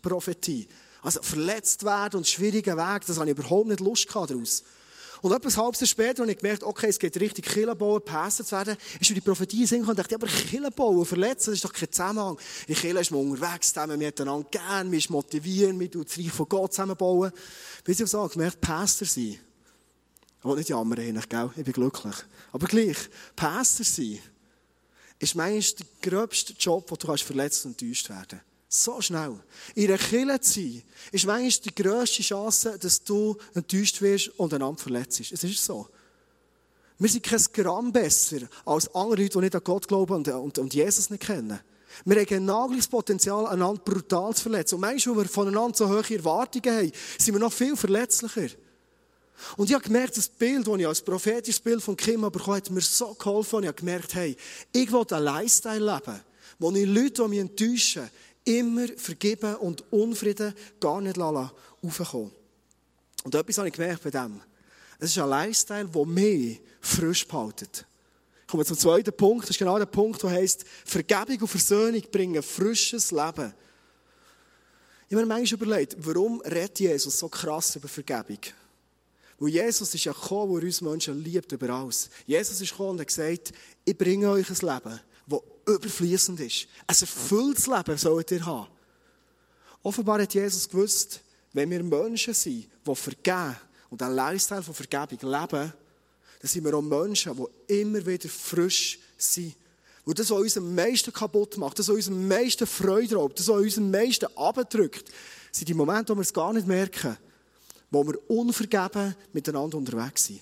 Prophetie? 0.00 0.68
Also 1.02 1.20
verletzt 1.22 1.84
werden 1.84 2.18
und 2.18 2.28
schwierigen 2.28 2.76
Weg, 2.76 3.06
das 3.06 3.18
habe 3.18 3.30
ich 3.30 3.36
überhaupt 3.36 3.68
nicht 3.68 3.80
Lust 3.80 4.08
daraus. 4.12 4.62
Und 5.22 5.30
etwas 5.30 5.56
halbes 5.56 5.78
Jahr 5.78 5.86
später 5.86 6.22
habe 6.22 6.32
ich 6.32 6.38
gemerkt, 6.38 6.64
okay, 6.64 6.88
es 6.88 6.98
geht 6.98 7.18
richtig 7.20 7.46
Killen 7.46 7.78
bauen, 7.78 8.02
Pässe 8.04 8.44
zu 8.44 8.56
werden, 8.56 8.76
ist 9.00 9.08
mir 9.08 9.14
die 9.14 9.20
Prophetie 9.20 9.66
singen 9.66 9.88
und 9.88 9.96
dachte, 9.96 10.16
aber 10.16 10.26
Killen 10.26 10.72
bauen, 10.72 11.06
verletzen, 11.06 11.50
das 11.50 11.58
ist 11.58 11.64
doch 11.64 11.72
kein 11.72 11.92
Zusammenhang. 11.92 12.36
In 12.66 12.74
Killen 12.74 12.96
ist 12.96 13.12
man 13.12 13.20
unterwegs, 13.20 13.68
zusammen 13.68 14.00
miteinander 14.00 14.48
gern, 14.50 14.88
man 14.88 14.98
ist 14.98 15.10
motivieren, 15.10 15.78
man 15.78 15.88
tut 15.88 16.08
das 16.08 16.18
Reich 16.18 16.32
von 16.32 16.48
Gott 16.48 16.72
zusammenbauen. 16.72 17.30
Bis 17.84 18.00
ich 18.00 18.10
so 18.10 18.26
gemerkt, 18.26 18.60
Pastor 18.60 19.06
sein. 19.06 19.38
Ich 20.40 20.44
will 20.44 20.56
nicht 20.56 20.70
jammern, 20.70 20.98
eigentlich, 20.98 21.28
gell? 21.28 21.50
Ich 21.56 21.64
bin 21.64 21.72
glücklich. 21.72 22.16
Aber 22.50 22.66
gleich, 22.66 22.96
Pastor 23.36 23.86
sein 23.86 24.18
ist 25.20 25.36
manchmal 25.36 25.86
der 26.02 26.10
gröbste 26.10 26.52
Job, 26.54 26.90
wo 26.90 26.96
du 26.96 27.06
kannst 27.06 27.22
verletzt 27.22 27.64
und 27.64 27.80
enttäuscht 27.80 28.08
werden 28.08 28.26
kannst. 28.28 28.51
So 28.74 29.02
schnell. 29.02 29.38
In 29.74 29.88
einer 29.88 29.98
Kirche 29.98 30.40
zu 30.40 30.52
sein, 30.60 30.82
ist 31.10 31.26
manchmal 31.26 31.50
die 31.50 31.74
grösste 31.74 32.22
Chance, 32.22 32.78
dass 32.80 33.04
du 33.04 33.36
enttäuscht 33.52 34.00
wirst 34.00 34.28
und 34.38 34.54
einander 34.54 34.80
verletzt 34.80 35.18
bist. 35.18 35.32
Es 35.32 35.44
ist 35.44 35.62
so. 35.62 35.88
Wir 36.98 37.10
sind 37.10 37.22
kein 37.22 37.44
Gramm 37.52 37.92
besser 37.92 38.38
als 38.64 38.88
andere 38.94 39.20
Leute, 39.20 39.32
die 39.32 39.38
nicht 39.40 39.56
an 39.56 39.60
Gott 39.62 39.86
glauben 39.86 40.24
und, 40.24 40.74
Jesus 40.74 41.10
nicht 41.10 41.22
kennen. 41.22 41.60
Wir 42.06 42.16
haben 42.16 42.24
genau 42.24 42.72
das 42.74 42.88
Potenzial, 42.88 43.46
einander 43.46 43.82
brutal 43.84 44.34
zu 44.34 44.44
verletzen. 44.44 44.76
Und 44.76 44.80
manchmal, 44.80 45.16
wenn 45.16 45.24
wir 45.24 45.28
voneinander 45.28 45.76
so 45.76 45.90
hohe 45.90 46.16
Erwartungen 46.16 46.74
haben, 46.74 46.92
sind 47.18 47.34
wir 47.34 47.40
noch 47.40 47.52
viel 47.52 47.76
verletzlicher. 47.76 48.56
Und 49.58 49.68
ich 49.68 49.74
habe 49.74 49.84
gemerkt, 49.84 50.16
das 50.16 50.30
Bild, 50.30 50.66
das 50.66 50.78
ich 50.78 50.86
als 50.86 51.02
prophetisches 51.02 51.60
Bild 51.60 51.82
von 51.82 51.94
Kim 51.94 52.22
bekommen 52.22 52.56
hat 52.56 52.70
mir 52.70 52.80
so 52.80 53.12
geholfen. 53.12 53.56
Und 53.56 53.62
ich 53.64 53.68
habe 53.68 53.78
gemerkt, 53.78 54.14
hey, 54.14 54.34
ich 54.72 54.90
will 54.90 55.04
einen 55.10 55.24
Lifestyle 55.24 55.94
leben, 55.94 56.20
wo 56.58 56.70
ich 56.70 56.86
Leute, 56.86 57.22
die 57.22 57.28
mich 57.28 57.38
enttäuschen, 57.38 58.08
immer 58.44 58.88
vergeben 58.96 59.56
und 59.56 59.84
Unfrieden 59.92 60.54
gar 60.80 61.00
nicht 61.00 61.18
aufkommen 61.18 62.32
Und 63.24 63.34
etwas 63.34 63.58
habe 63.58 63.68
ich 63.68 63.74
gemerkt 63.74 64.02
bei 64.02 64.10
dem. 64.10 64.40
Es 64.98 65.10
ist 65.10 65.18
ein 65.18 65.28
Lifestyle, 65.28 65.88
der 65.88 66.06
mich 66.06 66.60
frisch 66.80 67.26
behaltet. 67.26 67.86
Ich 68.42 68.46
komme 68.46 68.64
zum 68.64 68.76
zweiten 68.76 69.12
Punkt. 69.16 69.44
Das 69.44 69.50
ist 69.50 69.58
genau 69.58 69.78
der 69.78 69.86
Punkt, 69.86 70.22
der 70.22 70.30
heisst, 70.30 70.64
Vergebung 70.84 71.40
und 71.40 71.48
Versöhnung 71.48 72.02
bringen 72.10 72.42
frisches 72.42 73.10
Leben. 73.10 73.52
Ich 75.08 75.16
habe 75.16 75.26
mir 75.26 75.34
manchmal 75.34 75.62
überlegt, 75.62 75.96
warum 75.98 76.40
redet 76.40 76.80
Jesus 76.80 77.18
so 77.18 77.28
krass 77.28 77.76
über 77.76 77.88
Vergebung? 77.88 78.38
Weil 79.38 79.50
Jesus 79.50 79.92
ist 79.92 80.04
ja 80.04 80.12
gekommen, 80.12 80.54
der 80.54 80.64
uns 80.64 80.80
Menschen 80.80 81.22
liebt 81.22 81.50
über 81.50 81.70
alles. 81.70 82.08
Jesus 82.26 82.60
ist 82.60 82.70
gekommen 82.70 82.90
und 82.90 83.00
hat 83.00 83.08
gesagt, 83.08 83.52
ich 83.84 83.98
bringe 83.98 84.30
euch 84.30 84.48
ein 84.48 84.56
Leben, 84.56 85.00
das 85.26 85.40
überfließend 85.66 86.40
ist. 86.40 86.66
Ein 86.86 86.96
erfülltes 87.00 87.66
Leben 87.66 87.96
sollt 87.96 88.30
ihr 88.30 88.44
haben. 88.44 88.68
Offenbar 89.82 90.22
hat 90.22 90.34
Jesus 90.34 90.68
gewusst, 90.68 91.20
wenn 91.52 91.70
wir 91.70 91.82
Menschen 91.82 92.34
sind, 92.34 92.68
die 92.86 92.94
vergeben 92.94 93.56
und 93.90 94.02
einen 94.02 94.14
Lifestyle 94.14 94.62
von 94.62 94.74
Vergebung 94.74 95.18
leben, 95.20 95.72
dann 96.40 96.48
sind 96.48 96.64
wir 96.64 96.74
auch 96.74 96.82
Menschen, 96.82 97.36
die 97.36 97.80
immer 97.80 98.04
wieder 98.04 98.28
frisch 98.28 98.98
sind. 99.16 99.54
Weil 100.04 100.14
das, 100.14 100.30
was 100.30 100.40
uns 100.40 100.56
am 100.56 100.74
meisten 100.74 101.12
kaputt 101.12 101.56
macht, 101.56 101.78
das, 101.78 101.88
was 101.88 101.94
uns 101.94 102.08
am 102.08 102.26
meisten 102.26 102.66
Freude 102.66 103.16
raubt, 103.16 103.38
das, 103.38 103.48
was 103.48 103.60
uns 103.60 103.78
am 103.78 103.90
meisten 103.90 104.26
abdrückt, 104.36 105.10
sind 105.52 105.68
die 105.68 105.74
Momente, 105.74 106.12
wo 106.12 106.16
wir 106.16 106.22
es 106.22 106.32
gar 106.32 106.52
nicht 106.52 106.66
merken, 106.66 107.16
wo 107.90 108.04
wir 108.04 108.18
unvergeben 108.28 109.14
miteinander 109.32 109.78
unterwegs 109.78 110.26
sind. 110.26 110.40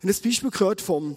Ich 0.00 0.08
habe 0.08 0.12
ein 0.12 0.22
Beispiel 0.22 0.50
gehört 0.50 0.80
vom 0.80 1.16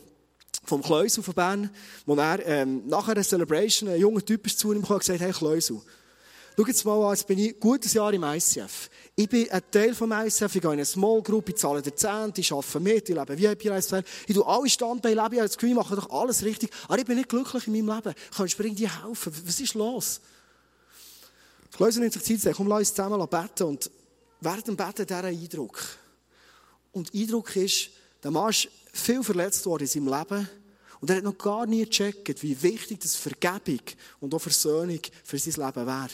vom 0.68 0.84
Kleusel 0.84 1.24
von 1.24 1.34
Bern, 1.34 1.70
wo 2.06 2.16
er 2.16 2.46
ähm, 2.46 2.86
nach 2.88 3.08
einer 3.08 3.24
Celebration 3.24 3.90
ein 3.90 4.00
junger 4.00 4.24
Typ 4.24 4.46
ist 4.46 4.60
zu 4.60 4.74
ihm 4.74 4.82
gekommen 4.82 4.96
und 4.96 5.00
gesagt, 5.00 5.22
hey 5.22 5.32
Kleusel, 5.32 5.82
schau 6.58 6.66
jetzt 6.66 6.86
mal 6.86 7.02
an, 7.06 7.12
jetzt 7.12 7.26
bin 7.26 7.40
ich 7.40 7.56
ein 7.56 7.60
gutes 7.60 7.94
Jahr 7.94 8.14
im 8.14 8.24
ICF. 8.24 8.90
Ich 9.16 9.30
bin 9.30 9.50
ein 9.50 9.62
Teil 9.72 9.96
vom 9.96 10.12
ICF, 10.12 10.56
ich 10.56 10.62
gehe 10.62 10.64
in 10.64 10.72
eine 10.72 10.86
Small 10.86 11.22
Group, 11.22 11.48
ich 11.50 11.56
zahle 11.56 11.82
den 11.82 11.96
Zehnt, 11.96 12.38
ich 12.38 12.52
arbeite 12.52 12.80
mit, 12.82 13.10
ich 13.10 13.16
lebe 13.16 13.38
VIP-Lifestyle, 13.38 14.04
ich 14.28 14.36
tue 14.36 14.46
alle 14.46 14.70
Standbeine 14.70 15.16
leben, 15.16 15.34
ich 15.36 15.40
das 15.40 15.58
Gefühl, 15.58 15.74
mache 15.74 15.96
doch 15.96 16.10
alles 16.10 16.44
richtig, 16.44 16.70
aber 16.90 17.00
ich 17.00 17.06
bin 17.06 17.16
nicht 17.16 17.30
glücklich 17.30 17.66
in 17.68 17.74
meinem 17.74 17.96
Leben. 17.96 18.14
Kannst 18.36 18.60
du 18.60 18.64
mir 18.64 18.70
irgendwie 18.70 18.90
helfen? 18.90 19.34
Was 19.46 19.60
ist 19.62 19.74
los? 19.74 20.20
Kleusel 21.72 22.02
nimmt 22.02 22.14
sich 22.14 22.24
Zeit, 22.24 22.42
sagt, 22.42 22.58
komm, 22.58 22.68
lass 22.68 22.80
uns 22.80 22.94
zusammen 22.94 23.28
beten 23.30 23.64
und 23.64 23.90
während 24.42 24.68
dem 24.68 24.76
Beten 24.76 25.06
dieser 25.06 25.24
Eindruck. 25.24 25.80
Und 26.92 27.14
Eindruck 27.14 27.56
ist, 27.56 27.92
der 28.24 28.32
Mann 28.32 28.54
viel 29.00 29.24
verletzt 29.24 29.66
worden 29.66 29.84
in 29.84 29.88
seinem 29.88 30.08
Leben. 30.08 30.50
Und 31.00 31.10
er 31.10 31.18
hat 31.18 31.24
noch 31.24 31.38
gar 31.38 31.66
nie 31.66 31.86
gecheckt, 31.86 32.42
wie 32.42 32.62
wichtig 32.62 33.00
das 33.00 33.16
Vergebung 33.16 33.82
und 34.20 34.34
auch 34.34 34.40
Versöhnung 34.40 35.00
für 35.24 35.38
sein 35.38 35.66
Leben 35.66 35.86
wäre. 35.86 36.10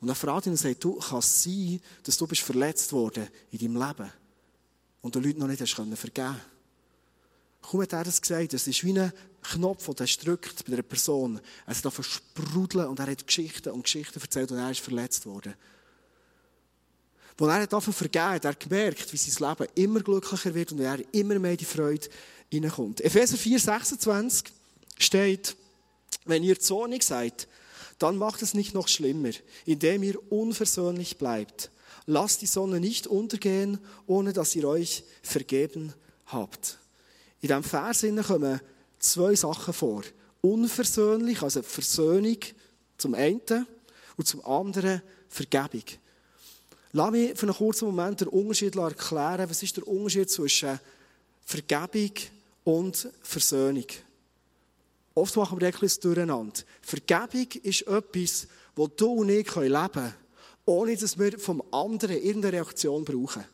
Und 0.00 0.08
er 0.08 0.14
fragt 0.14 0.46
ihn 0.46 0.52
und 0.52 0.56
sagt, 0.56 0.82
du, 0.82 0.94
kann 0.94 1.18
es 1.18 1.42
sein, 1.42 1.80
dass 2.04 2.16
du 2.16 2.26
bist 2.26 2.42
verletzt 2.42 2.92
worden 2.92 3.28
in 3.50 3.58
deinem 3.58 3.86
Leben 3.86 4.12
und 5.02 5.14
den 5.14 5.22
Leuten 5.22 5.40
noch 5.40 5.46
nicht 5.46 5.60
hast 5.60 5.74
können 5.74 5.96
vergeben 5.96 6.40
Kaum 7.60 7.82
hat 7.82 7.92
er 7.92 8.04
das 8.04 8.22
gesagt, 8.22 8.54
es 8.54 8.66
ist 8.66 8.84
wie 8.84 8.98
ein 8.98 9.12
Knopf, 9.42 9.92
der 9.94 10.06
drückt 10.06 10.64
bei 10.64 10.72
einer 10.72 10.82
Person. 10.82 11.40
Er 11.66 11.72
ist 11.72 11.84
da 11.84 11.90
versprudeln 11.90 12.86
und 12.86 12.98
er 12.98 13.10
hat 13.10 13.26
Geschichten 13.26 13.70
und 13.70 13.82
Geschichten 13.82 14.20
erzählt 14.20 14.52
und 14.52 14.58
er 14.58 14.70
ist 14.70 14.80
verletzt 14.80 15.26
worden. 15.26 15.54
Als 17.40 17.50
er 17.50 17.66
davon 17.68 17.94
vergeben 17.94 18.24
hat, 18.24 18.44
er 18.44 18.54
gemerkt, 18.54 19.12
wie 19.12 19.16
sein 19.16 19.48
Leben 19.48 19.72
immer 19.76 20.00
glücklicher 20.00 20.54
wird 20.54 20.72
und 20.72 20.80
er 20.80 20.98
immer 21.12 21.38
mehr 21.38 21.56
die 21.56 21.64
Freude 21.64 22.08
hineinkommt. 22.50 23.00
Epheser 23.00 23.36
4, 23.36 23.60
26 23.60 24.52
steht, 24.98 25.56
wenn 26.24 26.42
ihr 26.42 26.58
zornig 26.58 27.04
seid, 27.04 27.46
dann 27.98 28.16
macht 28.16 28.42
es 28.42 28.54
nicht 28.54 28.74
noch 28.74 28.88
schlimmer, 28.88 29.30
indem 29.66 30.02
ihr 30.02 30.32
unversöhnlich 30.32 31.16
bleibt. 31.16 31.70
Lasst 32.06 32.42
die 32.42 32.46
Sonne 32.46 32.80
nicht 32.80 33.06
untergehen, 33.06 33.78
ohne 34.06 34.32
dass 34.32 34.56
ihr 34.56 34.66
euch 34.66 35.04
vergeben 35.22 35.92
habt. 36.26 36.78
In 37.40 37.48
diesem 37.48 37.62
Vers 37.62 38.04
kommen 38.26 38.60
zwei 38.98 39.34
Sachen 39.34 39.74
vor. 39.74 40.02
Unversöhnlich, 40.40 41.42
also 41.42 41.62
Versöhnung 41.62 42.38
zum 42.96 43.14
einen 43.14 43.66
und 44.16 44.26
zum 44.26 44.44
anderen 44.44 45.02
Vergebung. 45.28 45.84
Lass 46.92 47.10
mich 47.10 47.38
für 47.38 47.46
einen 47.46 47.56
kurzen 47.56 47.86
Moment 47.86 48.20
den 48.20 48.28
Unterschied 48.28 48.76
erklären. 48.76 49.48
Was 49.48 49.62
ist 49.62 49.76
der 49.76 49.86
Unterschied 49.86 50.30
zwischen 50.30 50.80
Vergebung 51.44 52.12
und 52.64 53.08
Versöhnung? 53.22 53.86
Oft 55.14 55.36
machen 55.36 55.60
wir 55.60 55.68
etwas 55.68 55.98
durcheinander. 56.00 56.60
Vergebung 56.80 57.48
ist 57.62 57.82
etwas, 57.82 58.46
das 58.76 58.88
du 58.96 59.12
und 59.12 59.28
ich 59.28 59.54
leben 59.54 59.92
können, 59.92 60.14
ohne 60.64 60.96
dass 60.96 61.18
wir 61.18 61.38
vom 61.38 61.62
anderen 61.72 62.16
irgendeine 62.16 62.54
Reaktion 62.58 63.04
brauchen. 63.04 63.44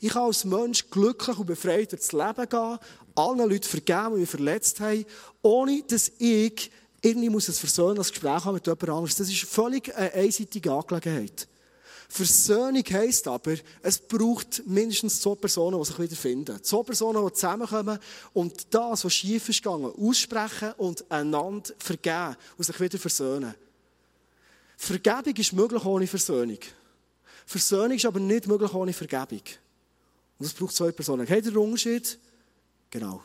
Ich 0.00 0.10
kann 0.10 0.22
als 0.22 0.44
Mensch 0.44 0.88
glücklich 0.90 1.38
und 1.38 1.46
befreit 1.46 1.92
durchs 1.92 2.12
Leben 2.12 2.48
gehen, 2.48 2.78
allen 3.14 3.50
Leuten 3.50 3.62
vergeben, 3.62 4.14
die 4.14 4.20
mich 4.20 4.30
verletzt 4.30 4.80
haben, 4.80 5.04
ohne 5.42 5.82
dass 5.82 6.10
ich 6.18 6.70
irgendwie 7.02 7.30
muss 7.30 7.48
ein 7.48 7.54
versöhnliches 7.54 8.12
Gespräch 8.12 8.44
haben 8.44 8.54
mit 8.54 8.66
jemand 8.66 8.82
anderem. 8.82 9.06
Das 9.06 9.20
ist 9.20 9.42
völlig 9.42 9.94
eine 9.94 10.12
einseitige 10.12 10.72
Angelegenheit. 10.72 11.48
Versöhnung 12.16 12.82
heisst 12.92 13.28
aber, 13.28 13.56
es 13.82 13.98
braucht 13.98 14.66
mindestens 14.66 15.20
zwei 15.20 15.34
Personen, 15.34 15.78
die 15.78 15.84
sich 15.84 15.98
wieder 15.98 16.16
finden. 16.16 16.62
Zwei 16.62 16.82
Personen, 16.82 17.22
die 17.26 17.32
zusammenkommen 17.34 17.98
und 18.32 18.74
das, 18.74 19.04
was 19.04 19.12
schief 19.12 19.46
ist 19.50 19.62
gegangen, 19.62 19.92
aussprechen 19.94 20.72
und 20.78 21.04
einander 21.10 21.74
vergeben 21.78 22.36
und 22.56 22.64
sich 22.64 22.80
wieder 22.80 22.98
versöhnen. 22.98 23.54
Vergebung 24.78 25.36
ist 25.36 25.52
möglich 25.52 25.84
ohne 25.84 26.06
Versöhnung. 26.06 26.58
Versöhnung 27.44 27.96
ist 27.98 28.06
aber 28.06 28.18
nicht 28.18 28.46
möglich 28.46 28.72
ohne 28.72 28.94
Vergebung. 28.94 29.42
Und 30.38 30.46
es 30.46 30.54
braucht 30.54 30.74
zwei 30.74 30.92
Personen. 30.92 31.28
Habt 31.28 31.44
ihr 31.44 31.52
den 31.52 31.56
Unterschied? 31.58 32.18
Genau. 32.90 33.22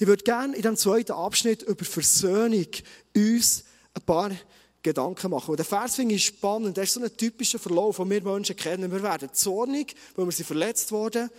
Ich 0.00 0.06
würde 0.08 0.24
gerne 0.24 0.56
in 0.56 0.62
diesem 0.62 0.76
zweiten 0.76 1.12
Abschnitt 1.12 1.62
über 1.62 1.84
Versöhnung 1.84 2.66
uns 3.14 3.64
ein 3.94 4.02
paar 4.02 4.32
Gedanken 4.82 5.30
machen. 5.30 5.50
Und 5.50 5.56
der 5.56 5.66
Vers 5.66 5.96
finde 5.96 6.14
ich 6.14 6.26
spannend. 6.26 6.76
Das 6.76 6.84
ist 6.84 6.94
so 6.94 7.02
ein 7.02 7.16
typischer 7.16 7.58
Verlauf, 7.58 7.96
den 7.96 8.10
wir 8.10 8.22
Menschen 8.22 8.56
kennen. 8.56 8.90
Wir 8.90 9.02
werden 9.02 9.28
zornig, 9.32 9.94
weil 10.14 10.26
wir 10.26 10.32
sind 10.32 10.46
verletzt 10.46 10.92
worden. 10.92 11.30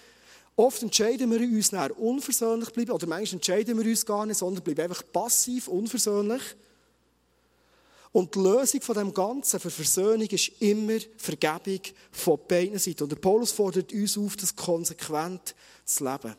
Oft 0.56 0.84
entscheiden 0.84 1.32
wir 1.32 1.39
uns 1.39 1.71
nachher 1.71 1.97
unversöhnlich 1.97 2.71
bleiben, 2.71 2.91
oder 2.91 3.08
manchmal 3.08 3.38
entscheiden 3.38 3.78
wir 3.78 3.86
uns 3.86 4.06
gar 4.06 4.25
nicht, 4.25 4.38
sondern 4.38 4.62
bleiben 4.63 4.82
einfach 4.82 5.04
passiv, 5.13 5.69
unversöhnlich. 5.69 6.41
Und 8.12 8.36
die 8.36 8.39
Lösung 8.39 8.82
von 8.82 8.95
dem 8.95 9.13
Ganzen 9.13 9.60
für 9.60 9.69
Versöhnung 9.69 10.28
ist 10.28 10.52
immer 10.60 10.97
Vergebung 11.17 11.80
von 12.12 12.39
beiden 12.47 12.80
Seiten. 12.80 13.04
Und 13.04 13.12
der 13.12 13.17
Paulus 13.17 13.52
fordert 13.52 13.93
uns 13.93 14.17
auf, 14.17 14.36
das 14.36 14.56
konsequent 14.56 15.56
zu 15.86 16.04
leben. 16.04 16.36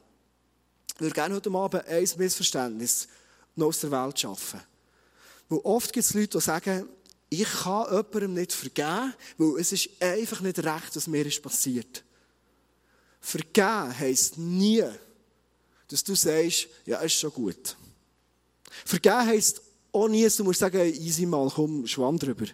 Ich 0.97 1.01
würde 1.01 1.15
gerne 1.15 1.35
heute 1.37 1.51
Abend 1.51 1.87
ein 1.87 2.09
Missverständnis 2.19 3.09
noch 3.57 3.69
aus 3.69 3.81
der 3.81 3.91
Welt 3.91 4.19
schaffen. 4.19 4.61
Weil 5.51 5.59
oft 5.65 5.93
gibt 5.93 6.07
es 6.07 6.15
Leute, 6.15 6.39
die 6.39 6.41
sagen, 6.41 6.89
ich 7.29 7.51
kann 7.51 7.87
jemandem 7.91 8.35
nicht 8.35 8.53
vergeben, 8.53 9.13
weil 9.37 9.61
es 9.61 9.73
ist 9.73 9.91
einfach 10.01 10.41
nicht 10.41 10.59
recht, 10.59 10.95
was 10.97 11.07
mir 11.07 11.27
ist 11.27 11.43
passiert. 11.43 12.05
Vergeben 13.21 13.99
heisst 13.99 14.39
nie, 14.39 14.85
dass 15.89 16.05
du 16.05 16.15
sagst, 16.15 16.69
ja, 16.87 16.99
ist 17.01 17.15
schon 17.15 17.33
gut. 17.33 17.77
Vergeben 18.85 19.27
heisst 19.27 19.61
auch 19.93 20.09
nie, 20.09 20.25
dass 20.25 20.37
du 20.37 20.45
musst 20.45 20.61
sagen, 20.61 20.81
easy 20.81 21.27
mal, 21.27 21.51
komm, 21.53 21.87
schwamm 21.87 22.19
drüber. 22.19 22.47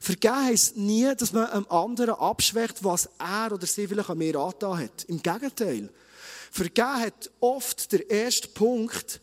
Vergeben 0.00 0.46
heisst 0.46 0.76
nie, 0.76 1.14
dass 1.14 1.32
man 1.32 1.46
einem 1.46 1.66
anderen 1.68 2.14
abschwächt, 2.14 2.82
was 2.82 3.08
er 3.18 3.52
oder 3.52 3.66
sie 3.66 3.86
vielleicht 3.86 4.08
an 4.08 4.18
mir 4.18 4.36
angetan 4.36 4.78
hat. 4.78 5.04
Im 5.04 5.22
Gegenteil. 5.22 5.90
Vergeben 6.50 7.00
hat 7.00 7.30
oft 7.40 7.92
der 7.92 8.10
erste 8.10 8.48
Punkt, 8.48 9.21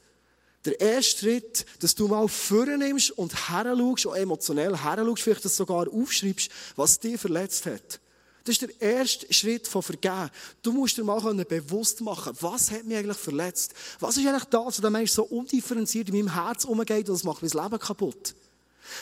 der 0.69 0.79
erste 0.79 1.19
Schritt, 1.19 1.65
dass 1.79 1.95
du 1.95 2.08
mal 2.08 2.27
vornimmst 2.27 3.12
und 3.12 3.49
her 3.49 3.73
und 3.73 4.15
emotionell 4.15 4.77
her 4.77 5.13
vielleicht 5.15 5.45
das 5.45 5.55
sogar 5.55 5.88
aufschreibst, 5.91 6.49
was 6.75 6.99
dich 6.99 7.19
verletzt 7.19 7.65
hat. 7.65 7.99
Das 8.43 8.53
ist 8.53 8.62
der 8.62 8.82
erste 8.82 9.32
Schritt 9.34 9.67
von 9.67 9.84
Vergeben. 9.84 10.29
Du 10.62 10.71
musst 10.71 10.97
dir 10.97 11.03
mal 11.03 11.19
bewusst 11.45 12.01
machen, 12.01 12.34
was 12.39 12.71
hat 12.71 12.86
mich 12.86 12.97
eigentlich 12.97 13.17
verletzt? 13.17 13.73
Was 13.99 14.17
ist 14.17 14.25
eigentlich 14.25 14.45
das, 14.45 14.65
was 14.65 14.82
der 14.82 14.89
Mensch 14.89 15.12
so 15.12 15.23
undifferenziert 15.23 16.10
in 16.10 16.15
meinem 16.15 16.34
Herz 16.34 16.65
umgeht 16.65 17.10
und 17.10 17.15
das 17.15 17.23
macht 17.23 17.41
mein 17.41 17.51
Leben 17.51 17.79
kaputt? 17.79 18.34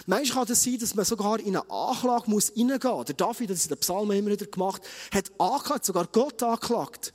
Manchmal 0.05 0.45
kann 0.45 0.53
es 0.53 0.63
sein, 0.63 0.79
dass 0.79 0.95
man 0.95 1.05
sogar 1.05 1.39
in 1.39 1.55
eine 1.55 1.69
Anklage 1.69 2.29
muss 2.29 2.51
reingehen 2.51 2.79
muss. 2.83 3.05
Der 3.05 3.15
David, 3.15 3.49
das 3.49 3.63
in 3.63 3.69
den 3.69 3.77
Psalmen 3.77 4.17
immer 4.17 4.31
wieder 4.31 4.45
gemacht, 4.45 4.81
hat 5.13 5.31
angeklagt, 5.37 5.85
sogar 5.85 6.07
Gott 6.07 6.41
angeklagt. 6.43 7.13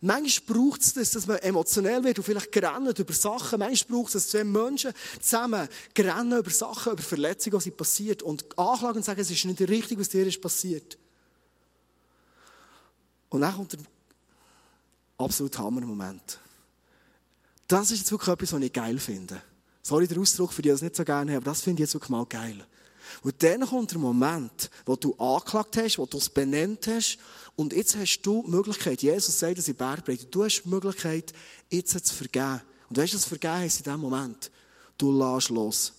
Manchmal 0.00 0.56
braucht 0.56 0.82
es 0.82 0.94
das, 0.94 1.10
dass 1.12 1.26
man 1.26 1.38
emotionell 1.38 2.04
wird 2.04 2.18
und 2.18 2.24
vielleicht 2.24 2.52
gerannt 2.52 2.98
über 2.98 3.12
Sachen. 3.12 3.58
Manchmal 3.58 3.98
braucht 3.98 4.14
es, 4.14 4.24
dass 4.24 4.28
zwei 4.28 4.44
Menschen 4.44 4.92
zusammen 5.20 5.68
gerannt 5.94 6.32
über 6.32 6.50
Sachen, 6.50 6.92
über 6.92 7.02
Verletzungen, 7.02 7.58
die 7.60 7.70
passiert 7.70 8.22
und 8.22 8.58
anklagen 8.58 8.98
und 8.98 9.04
sagen, 9.04 9.20
es 9.20 9.30
ist 9.30 9.44
nicht 9.44 9.60
richtig, 9.60 9.98
was 9.98 10.08
dir 10.08 10.26
ist 10.26 10.40
passiert. 10.40 10.98
Und 13.30 13.40
dann 13.40 13.54
kommt 13.54 13.72
der 13.72 13.80
absolute 15.18 15.58
Hammermoment. 15.58 16.38
Das 17.66 17.90
ist 17.90 17.98
jetzt 17.98 18.12
wirklich 18.12 18.32
etwas, 18.32 18.52
was 18.52 18.62
ich 18.62 18.72
geil 18.72 18.98
finde. 18.98 19.42
Sorry 19.82 20.06
der 20.06 20.18
Ausdruck, 20.18 20.52
für 20.52 20.62
die 20.62 20.68
das 20.68 20.82
nicht 20.82 20.96
so 20.96 21.04
gerne 21.04 21.32
haben, 21.32 21.38
aber 21.38 21.50
das 21.50 21.62
finde 21.62 21.82
ich 21.82 21.86
jetzt 21.86 21.94
wirklich 21.94 22.10
mal 22.10 22.26
geil. 22.26 22.66
Und 23.22 23.42
dann 23.42 23.60
kommt 23.66 23.92
der 23.92 23.98
Moment, 23.98 24.70
wo 24.84 24.96
du 24.96 25.14
angeklagt 25.14 25.76
hast, 25.76 25.98
wo 25.98 26.06
du 26.06 26.18
es 26.18 26.28
benannt 26.28 26.86
hast, 26.86 27.18
und 27.56 27.72
jetzt 27.72 27.96
hast 27.96 28.20
du 28.20 28.42
die 28.42 28.50
Möglichkeit, 28.50 29.02
Jesus 29.02 29.38
sagt 29.38 29.56
das 29.56 29.68
in 29.68 29.74
Bergpredigt, 29.74 30.32
du 30.34 30.44
hast 30.44 30.62
die 30.62 30.68
Möglichkeit, 30.68 31.32
jetzt 31.70 32.06
zu 32.06 32.14
vergeben. 32.14 32.60
Und 32.90 32.98
weißt 32.98 33.14
du, 33.14 33.16
was 33.16 33.24
vergeben 33.24 33.54
heißt 33.54 33.78
in 33.78 33.84
diesem 33.84 34.00
Moment? 34.00 34.50
Du 34.98 35.10
lässt 35.10 35.48
los. 35.48 35.92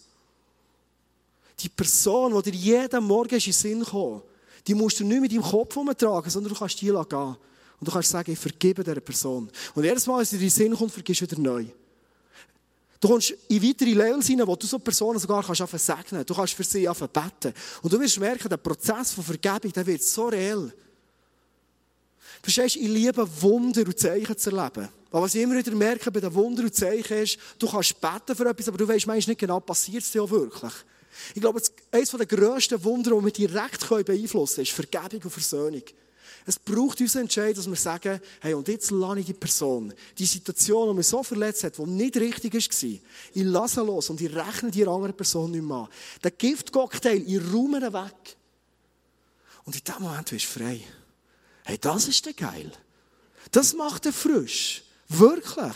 Die 1.60 1.70
Person, 1.70 2.40
die 2.44 2.52
dir 2.52 2.58
jeden 2.58 3.04
Morgen 3.04 3.34
in 3.34 3.42
den 3.42 3.54
Sinn 3.54 3.84
kommt, 3.84 4.24
die 4.68 4.76
musst 4.76 5.00
du 5.00 5.06
nicht 5.06 5.22
mit 5.22 5.32
deinem 5.32 5.42
Kopf 5.42 5.76
umtragen, 5.76 6.30
sondern 6.30 6.54
du 6.54 6.60
kannst 6.60 6.80
die 6.80 6.86
gehen. 6.86 6.96
Und 6.96 7.88
du 7.88 7.92
kannst 7.92 8.10
sagen, 8.10 8.32
ich 8.32 8.40
vergebe 8.40 8.84
dieser 8.84 9.00
Person. 9.02 9.50
Und 9.74 9.84
jedes 9.84 10.06
Mal, 10.06 10.22
es 10.22 10.30
dir 10.30 10.36
in 10.36 10.42
den 10.42 10.50
Sinn 10.50 10.76
kommt, 10.76 10.92
vergisst 10.92 11.22
du 11.22 11.26
wieder 11.26 11.40
neu. 11.40 11.66
Du 13.00 13.08
kommst 13.08 13.34
in 13.48 13.62
weitere 13.62 13.94
Levels 13.94 14.28
hinein, 14.28 14.48
wo 14.48 14.56
du 14.56 14.66
so 14.66 14.80
Personen 14.80 15.20
sogar 15.20 15.44
kannst 15.44 15.86
segnen 15.86 16.26
Du 16.26 16.34
kannst 16.34 16.54
für 16.54 16.64
sie 16.64 16.88
beten. 17.14 17.54
Und 17.82 17.94
du 17.94 18.00
wirst 18.00 18.20
merken, 18.20 18.50
der 18.50 18.58
Prozess 18.58 19.12
von 19.12 19.24
Vergebung, 19.24 19.72
der 19.72 19.86
wird 19.86 20.02
so 20.02 20.28
real. 20.28 20.74
Verstehst 22.42 22.76
du, 22.76 22.80
ich 22.80 22.88
liebe 22.88 23.28
Wunder 23.42 23.82
und 23.82 24.00
Zeichen 24.00 24.38
zu 24.38 24.50
erleben. 24.50 24.90
Aber 25.12 25.22
was 25.24 25.36
ich 25.36 25.42
immer 25.42 25.58
wieder 25.58 25.76
merke 25.76 26.12
bei 26.12 26.20
den 26.20 26.34
Wunder 26.34 26.64
und 26.64 26.74
Zeichen 26.74 27.18
ist, 27.18 27.38
du 27.60 27.68
kannst 27.68 28.00
beten 28.02 28.36
für 28.36 28.50
etwas, 28.50 28.68
aber 28.68 28.78
du 28.78 28.88
weißt 28.88 29.08
manchmal 29.08 29.32
nicht 29.32 29.40
genau, 29.40 29.60
passiert 29.60 30.04
es 30.04 30.12
dir 30.12 30.24
auch 30.24 30.30
wirklich. 30.30 30.74
Ich 31.34 31.42
glaube, 31.42 31.62
eines 31.92 32.10
der 32.10 32.26
grössten 32.26 32.84
Wunder, 32.84 33.12
die 33.12 33.26
wir 33.26 33.32
direkt 33.32 33.88
beeinflussen 33.90 34.56
können, 34.56 34.68
ist 34.68 34.74
Vergebung 34.74 35.22
und 35.24 35.32
Versöhnung. 35.32 35.84
Es 36.50 36.58
braucht 36.58 37.02
unseren 37.02 37.24
Entscheid, 37.24 37.58
dass 37.58 37.68
wir 37.68 37.76
sagen, 37.76 38.22
hey, 38.40 38.54
und 38.54 38.66
jetzt 38.70 38.90
lasse 38.92 39.20
ich 39.20 39.26
die 39.26 39.34
Person, 39.34 39.94
die 40.18 40.26
Situation, 40.26 40.88
die 40.90 40.96
mich 40.96 41.08
so 41.08 41.22
verletzt 41.22 41.66
hat, 41.66 41.78
die 41.78 41.84
nicht 41.84 42.16
richtig 42.16 42.54
war, 42.54 42.90
ich 43.34 43.44
lasse 43.44 43.82
los 43.82 44.10
und 44.10 44.22
ich 44.22 44.34
rechne 44.34 44.72
die 44.72 44.88
andere 44.88 45.12
Person 45.12 45.52
nicht 45.52 45.62
mehr 45.62 45.76
an. 45.76 45.90
Der 46.24 46.32
Giftcocktail, 46.32 47.22
ich 47.22 47.54
räume 47.54 47.86
ihn 47.86 47.94
weg. 47.94 48.38
Und 49.66 49.76
in 49.76 49.84
dem 49.84 50.02
Moment 50.02 50.30
bist 50.30 50.46
du 50.46 50.60
frei. 50.60 50.82
Hey, 51.66 51.78
das 51.78 52.08
ist 52.08 52.26
der 52.26 52.34
geil. 52.34 52.72
Das 53.52 53.74
macht 53.74 54.06
er 54.06 54.14
frisch. 54.14 54.86
Wirklich. 55.10 55.76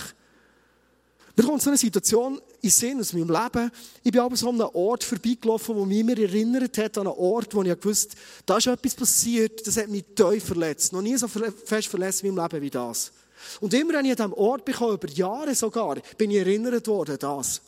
Mir 1.35 1.43
kommt 1.45 1.61
so 1.61 1.69
eine 1.69 1.77
Situation 1.77 2.41
in 2.61 2.69
Sinn 2.69 2.99
aus 2.99 3.13
meinem 3.13 3.29
Leben. 3.29 3.71
Ich 4.03 4.11
bin 4.11 4.21
aber 4.21 4.35
so 4.35 4.49
an 4.49 4.61
einem 4.61 4.69
Ort 4.73 5.03
vorbeigelaufen, 5.03 5.75
wo 5.75 5.85
mich 5.85 5.99
immer 5.99 6.17
erinnert 6.17 6.77
hat 6.77 6.97
an 6.97 7.07
einen 7.07 7.15
Ort, 7.17 7.53
wo 7.55 7.63
ich 7.63 7.79
gewusst 7.79 8.15
da 8.45 8.57
ist 8.57 8.67
etwas 8.67 8.95
passiert, 8.95 9.65
das 9.65 9.77
hat 9.77 9.87
mich 9.87 10.03
tief 10.15 10.43
verletzt. 10.43 10.93
Noch 10.93 11.01
nie 11.01 11.15
so 11.15 11.27
fest 11.27 11.87
verletzt 11.87 12.23
in 12.23 12.35
meinem 12.35 12.49
Leben 12.49 12.61
wie 12.61 12.69
das. 12.69 13.11
Und 13.59 13.73
immer, 13.73 13.93
wenn 13.93 14.05
ich 14.05 14.11
an 14.11 14.17
diesem 14.17 14.33
Ort 14.33 14.65
bekomme, 14.65 14.93
über 14.93 15.09
Jahre 15.09 15.55
sogar, 15.55 15.97
bin 16.17 16.31
ich 16.31 16.37
erinnert 16.37 16.87
worden, 16.87 17.17
das. 17.19 17.61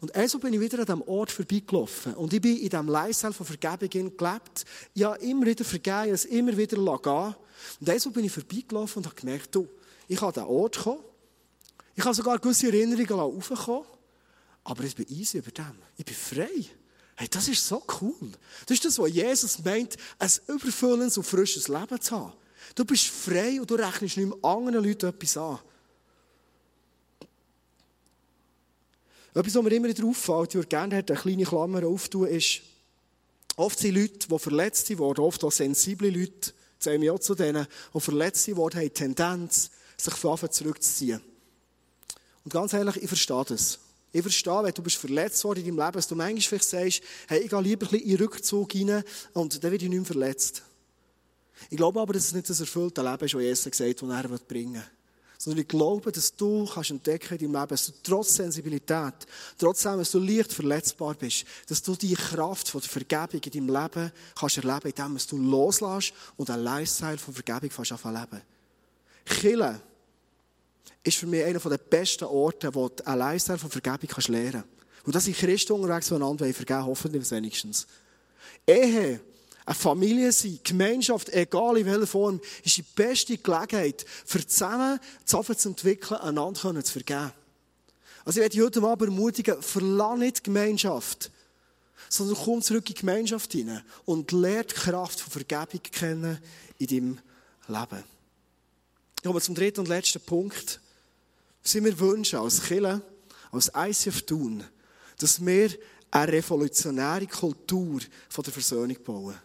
Und 0.00 0.14
also 0.14 0.38
bin 0.38 0.52
ich 0.52 0.60
wieder 0.60 0.80
an 0.80 0.84
diesem 0.84 1.02
Ort 1.02 1.30
vorbeigelaufen. 1.30 2.14
Und 2.14 2.32
ich 2.32 2.40
bin 2.40 2.56
in 2.56 2.68
diesem 2.68 2.88
Lifestyle 2.88 3.32
von 3.32 3.46
Vergebung 3.46 4.16
gelebt. 4.16 4.64
Ich 4.94 5.02
habe 5.02 5.18
immer 5.24 5.46
wieder 5.46 5.64
vergeben, 5.64 6.12
es 6.12 6.24
immer 6.24 6.56
wieder 6.56 6.76
gehen. 6.76 7.34
Und 7.80 7.90
also 7.90 8.10
bin 8.10 8.24
ich 8.24 8.32
vorbeigelaufen 8.32 8.98
und 8.98 9.06
habe 9.06 9.16
gemerkt, 9.16 9.54
du, 9.54 9.66
ich 10.08 10.18
kann 10.18 10.28
an 10.28 10.34
diesen 10.34 10.46
Ort 10.46 10.78
kommen. 10.78 10.98
Ich 11.94 12.04
habe 12.04 12.14
sogar 12.14 12.38
gewisse 12.38 12.68
Erinnerungen 12.68 13.12
raufkommen. 13.12 13.86
Aber 14.64 14.84
ich 14.84 14.94
bin 14.94 15.06
easy 15.08 15.38
über 15.38 15.50
dem. 15.50 15.74
Ich 15.96 16.04
bin 16.04 16.14
frei. 16.14 16.64
Hey, 17.16 17.28
das 17.28 17.48
ist 17.48 17.66
so 17.66 17.82
cool. 18.00 18.32
Das 18.66 18.76
ist 18.76 18.84
das, 18.84 18.98
was 18.98 19.10
Jesus 19.10 19.62
meint, 19.64 19.96
ein 20.18 20.30
überfüllendes 20.48 21.18
und 21.18 21.24
frisches 21.24 21.68
Leben 21.68 22.00
zu 22.00 22.16
haben. 22.16 22.32
Du 22.74 22.84
bist 22.84 23.06
frei 23.06 23.60
und 23.60 23.70
du 23.70 23.74
rechnest 23.74 24.16
nicht 24.16 24.28
mehr 24.28 24.38
anderen 24.42 24.84
Leuten 24.84 25.06
etwas 25.06 25.36
an. 25.36 25.58
Etwas, 29.34 29.54
was 29.54 29.62
mir 29.62 29.72
immer 29.72 29.88
wieder 29.88 30.06
auffällt, 30.06 30.50
ich 30.50 30.54
würde 30.56 30.68
gerne 30.68 30.96
eine 30.96 31.04
kleine 31.04 31.44
Klammer 31.44 31.86
auftun, 31.86 32.28
ist, 32.28 32.60
oft 33.56 33.78
sind 33.78 33.94
Leute, 33.94 34.28
die 34.28 34.38
verletzt 34.38 34.98
wurden, 34.98 35.20
oft 35.20 35.42
auch 35.42 35.52
sensible 35.52 36.10
Leute, 36.10 36.52
zählen 36.78 37.00
wir 37.00 37.14
auch 37.14 37.18
zu 37.18 37.34
denen, 37.34 37.66
die 37.94 38.00
verletzt 38.00 38.54
wurden, 38.54 38.76
haben 38.76 38.84
die 38.84 38.90
Tendenz, 38.90 39.70
sich 39.96 40.14
von 40.14 40.32
Anfang 40.32 40.50
zurückzuziehen. 40.50 41.20
Und 42.44 42.52
ganz 42.52 42.72
ehrlich, 42.72 42.96
ich 42.96 43.08
verstehe 43.08 43.44
das. 43.46 43.78
Ich 44.12 44.22
verstehe, 44.22 44.62
wenn 44.62 44.74
du 44.74 44.82
bist 44.82 44.96
verletzt 44.96 45.42
worden 45.44 45.60
in 45.60 45.76
deinem 45.76 45.86
Leben, 45.86 45.92
dass 45.92 46.08
du 46.08 46.14
manchmal 46.14 46.40
vielleicht 46.40 46.68
sagst, 46.68 47.02
hey, 47.28 47.40
ich 47.40 47.50
gehe 47.50 47.60
lieber 47.60 47.86
ein 47.86 47.90
bisschen 47.90 48.08
in 48.08 48.16
Rückzug 48.16 48.74
rein 48.74 49.04
und 49.32 49.64
dann 49.64 49.70
werde 49.70 49.84
ich 49.84 49.90
nicht 49.90 49.98
mehr 49.98 50.06
verletzt. 50.06 50.62
Ich 51.70 51.76
glaube 51.76 52.00
aber, 52.00 52.12
dass 52.12 52.26
es 52.26 52.34
nicht 52.34 52.50
das 52.50 52.60
erfüllte 52.60 53.00
Leben 53.00 53.24
ist, 53.24 53.34
das 53.34 53.40
Jesus 53.40 53.70
gesagt 53.70 54.02
hat, 54.02 54.30
das 54.30 54.30
er 54.30 54.38
bringen 54.46 54.74
will. 54.74 54.82
Sondern 55.38 55.62
ich 55.62 55.68
glaube, 55.68 56.12
dass 56.12 56.36
du 56.36 56.66
kannst 56.66 56.90
entdecken 56.90 57.38
in 57.38 57.52
deinem 57.52 57.62
Leben, 57.62 57.68
dass 57.68 57.86
du 57.86 57.92
trotz 58.02 58.34
Sensibilität, 58.34 59.14
trotzdem, 59.58 59.98
dass 59.98 60.10
du 60.10 60.18
leicht 60.18 60.52
verletzbar 60.52 61.14
bist, 61.14 61.44
dass 61.68 61.82
du 61.82 61.96
die 61.96 62.14
Kraft 62.14 62.68
von 62.68 62.80
der 62.80 62.90
Vergebung 62.90 63.40
in 63.42 63.66
deinem 63.66 63.82
Leben 63.82 64.12
kannst 64.38 64.58
erleben, 64.58 64.92
indem 64.94 65.18
du 65.30 65.38
loslässt 65.38 66.12
und 66.36 66.50
ein 66.50 66.62
Lifestyle 66.62 67.18
von 67.18 67.34
Vergebung 67.34 67.70
kannst 67.70 67.90
leben. 67.90 68.42
Killen 69.24 69.80
ist 71.02 71.18
für 71.18 71.26
mich 71.26 71.44
einer 71.44 71.58
der 71.58 71.78
besten 71.78 72.24
Orte, 72.24 72.74
wo 72.74 72.88
du 72.88 73.06
ein 73.06 73.18
Lifestyle 73.18 73.58
von 73.58 73.70
Vergebung 73.70 74.08
kannst 74.08 74.28
lernen 74.28 74.52
kannst. 74.52 74.68
Und 75.04 75.14
das 75.14 75.24
sind 75.24 75.36
Christen 75.36 75.72
unterwegs, 75.72 76.08
die 76.08 76.14
einander 76.14 76.52
vergeben 76.52 76.86
hoffentlich 76.86 77.30
wenigstens. 77.30 77.86
Ehe, 78.66 79.20
eine 79.64 79.74
Familie 79.74 80.32
sein, 80.32 80.58
Gemeinschaft, 80.62 81.28
egal 81.30 81.78
in 81.78 81.86
welcher 81.86 82.06
Form, 82.06 82.40
ist 82.64 82.76
die 82.76 82.82
beste 82.82 83.38
Gelegenheit, 83.38 84.04
für 84.24 84.44
zusammen 84.46 84.98
zu 85.24 85.38
entwickeln, 85.38 86.20
einander 86.20 86.84
zu 86.84 86.92
vergeben. 86.92 87.32
Also 88.24 88.40
ich 88.40 88.44
werde 88.44 88.64
heute 88.64 88.82
Abend 88.82 89.08
ermutigen, 89.10 89.60
verlass 89.60 90.18
nicht 90.18 90.38
die 90.38 90.42
Gemeinschaft, 90.44 91.30
sondern 92.08 92.36
komm 92.36 92.62
zurück 92.62 92.88
in 92.88 92.94
die 92.94 93.00
Gemeinschaft 93.00 93.52
hinein 93.52 93.82
und 94.04 94.30
lerne 94.32 94.64
die 94.64 94.74
Kraft 94.74 95.20
von 95.20 95.32
Vergebung 95.32 95.82
kennen 95.90 96.38
in 96.78 96.86
deinem 96.86 97.18
Leben. 97.68 98.11
Ich 99.22 99.26
komme 99.28 99.40
zum 99.40 99.54
dritten 99.54 99.78
und 99.78 99.88
letzten 99.88 100.20
Punkt 100.20 100.80
sind 101.62 101.84
wir 101.84 101.96
wünschen 102.00 102.40
als 102.40 102.60
Kille, 102.60 103.00
als 103.52 103.70
ICF 103.72 104.22
tun, 104.22 104.64
dass 105.16 105.46
wir 105.46 105.70
eine 106.10 106.32
revolutionäre 106.32 107.28
Kultur 107.28 108.00
von 108.28 108.42
der 108.42 108.52
Versöhnung 108.52 108.96
bauen. 109.04 109.36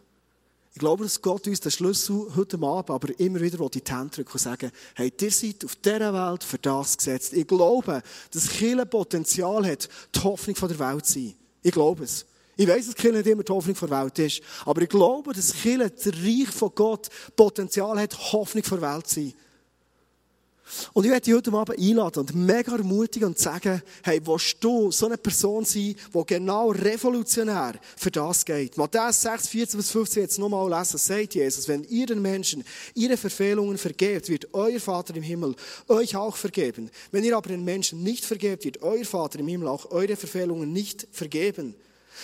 Ich 0.74 0.80
glaube, 0.80 1.04
dass 1.04 1.22
Gott 1.22 1.46
uns 1.46 1.60
den 1.60 1.72
Schlüssel 1.72 2.26
heute 2.36 2.58
Abend 2.58 2.90
aber 2.90 3.20
immer 3.20 3.40
wieder 3.40 3.60
in 3.60 3.70
die 3.70 3.84
Hände 3.88 4.16
drücken 4.16 4.32
und 4.32 4.40
sagen, 4.40 4.72
hey, 4.96 5.13
ihr 5.22 5.32
seid 5.32 5.63
auf 5.63 5.76
dieser 5.76 6.12
Welt 6.12 6.44
für 6.44 6.58
das 6.58 6.98
gesetzt. 6.98 7.34
Ich 7.34 7.46
glaube, 7.46 8.02
dass 8.32 8.50
Kirche 8.50 8.86
Potenzial 8.88 9.63
hat, 9.63 9.88
die 10.16 10.20
Hoffnung 10.22 10.56
der 10.56 10.80
Welt 10.80 11.06
zu 11.06 11.13
sein. 11.13 11.36
Ich 11.62 11.72
glaube 11.72 12.06
es. 12.06 12.26
Ich 12.56 12.68
weiß, 12.68 12.88
dass 12.88 12.96
Kirche 12.96 13.18
nicht 13.18 13.28
immer 13.28 13.44
die 13.44 13.52
Hoffnung 13.52 13.76
der 13.80 13.90
Welt 13.92 14.18
ist. 14.18 14.42
Aber 14.66 14.82
ich 14.82 14.90
glaube, 14.90 15.34
dass 15.34 15.54
Kirche, 15.54 15.92
das 15.92 16.08
Reich 16.08 16.50
von 16.50 16.72
Gott, 16.74 17.10
Potenzial 17.36 18.00
hat, 18.00 18.18
Hoffnung 18.34 18.63
der 18.63 18.82
Welt 18.82 19.06
zu 19.06 19.22
sein. 19.22 19.34
Und 20.94 21.06
ich 21.06 21.12
werde 21.12 21.24
dich 21.24 21.34
heute 21.34 21.52
Abend 21.54 21.80
einladen 21.80 22.20
und 22.20 22.36
mega 22.36 22.76
ermutigen 22.76 23.30
und 23.30 23.40
sagen, 23.40 23.82
hey, 24.04 24.20
willst 24.26 24.58
du 24.60 24.92
so 24.92 25.06
eine 25.06 25.18
Person 25.18 25.64
sein, 25.64 25.96
die 26.14 26.24
genau 26.26 26.72
revolutionär 26.72 27.76
für 27.96 28.12
das 28.12 28.44
geht? 28.44 28.78
Matthäus 28.78 29.22
6, 29.22 29.48
14 29.48 29.78
bis 29.78 29.92
15 29.92 30.24
jetzt 30.24 30.40
nochmal 30.40 30.70
lesen, 30.70 30.98
sagt 30.98 31.36
Jesus, 31.36 31.68
wenn 31.68 31.84
ihr 31.86 32.06
den 32.06 32.22
Menschen 32.22 32.64
ihre 32.94 33.18
Verfehlungen 33.18 33.78
vergebt, 33.78 34.30
wird 34.30 34.54
euer 34.54 34.80
Vater 34.80 35.16
im 35.16 35.24
Himmel 35.24 35.56
euch 35.88 36.16
auch 36.16 36.36
vergeben. 36.36 36.90
Wenn 37.12 37.24
ihr 37.24 37.38
aber 37.38 37.50
den 37.50 37.64
Menschen 37.64 38.04
nicht 38.04 38.26
vergebt, 38.26 38.66
wird 38.66 38.82
euer 38.82 39.06
Vater 39.06 39.40
im 39.40 39.48
Himmel 39.48 39.68
auch 39.68 39.92
eure 39.92 40.16
Verfehlungen 40.16 40.74
nicht 40.74 41.08
vergeben. 41.12 41.76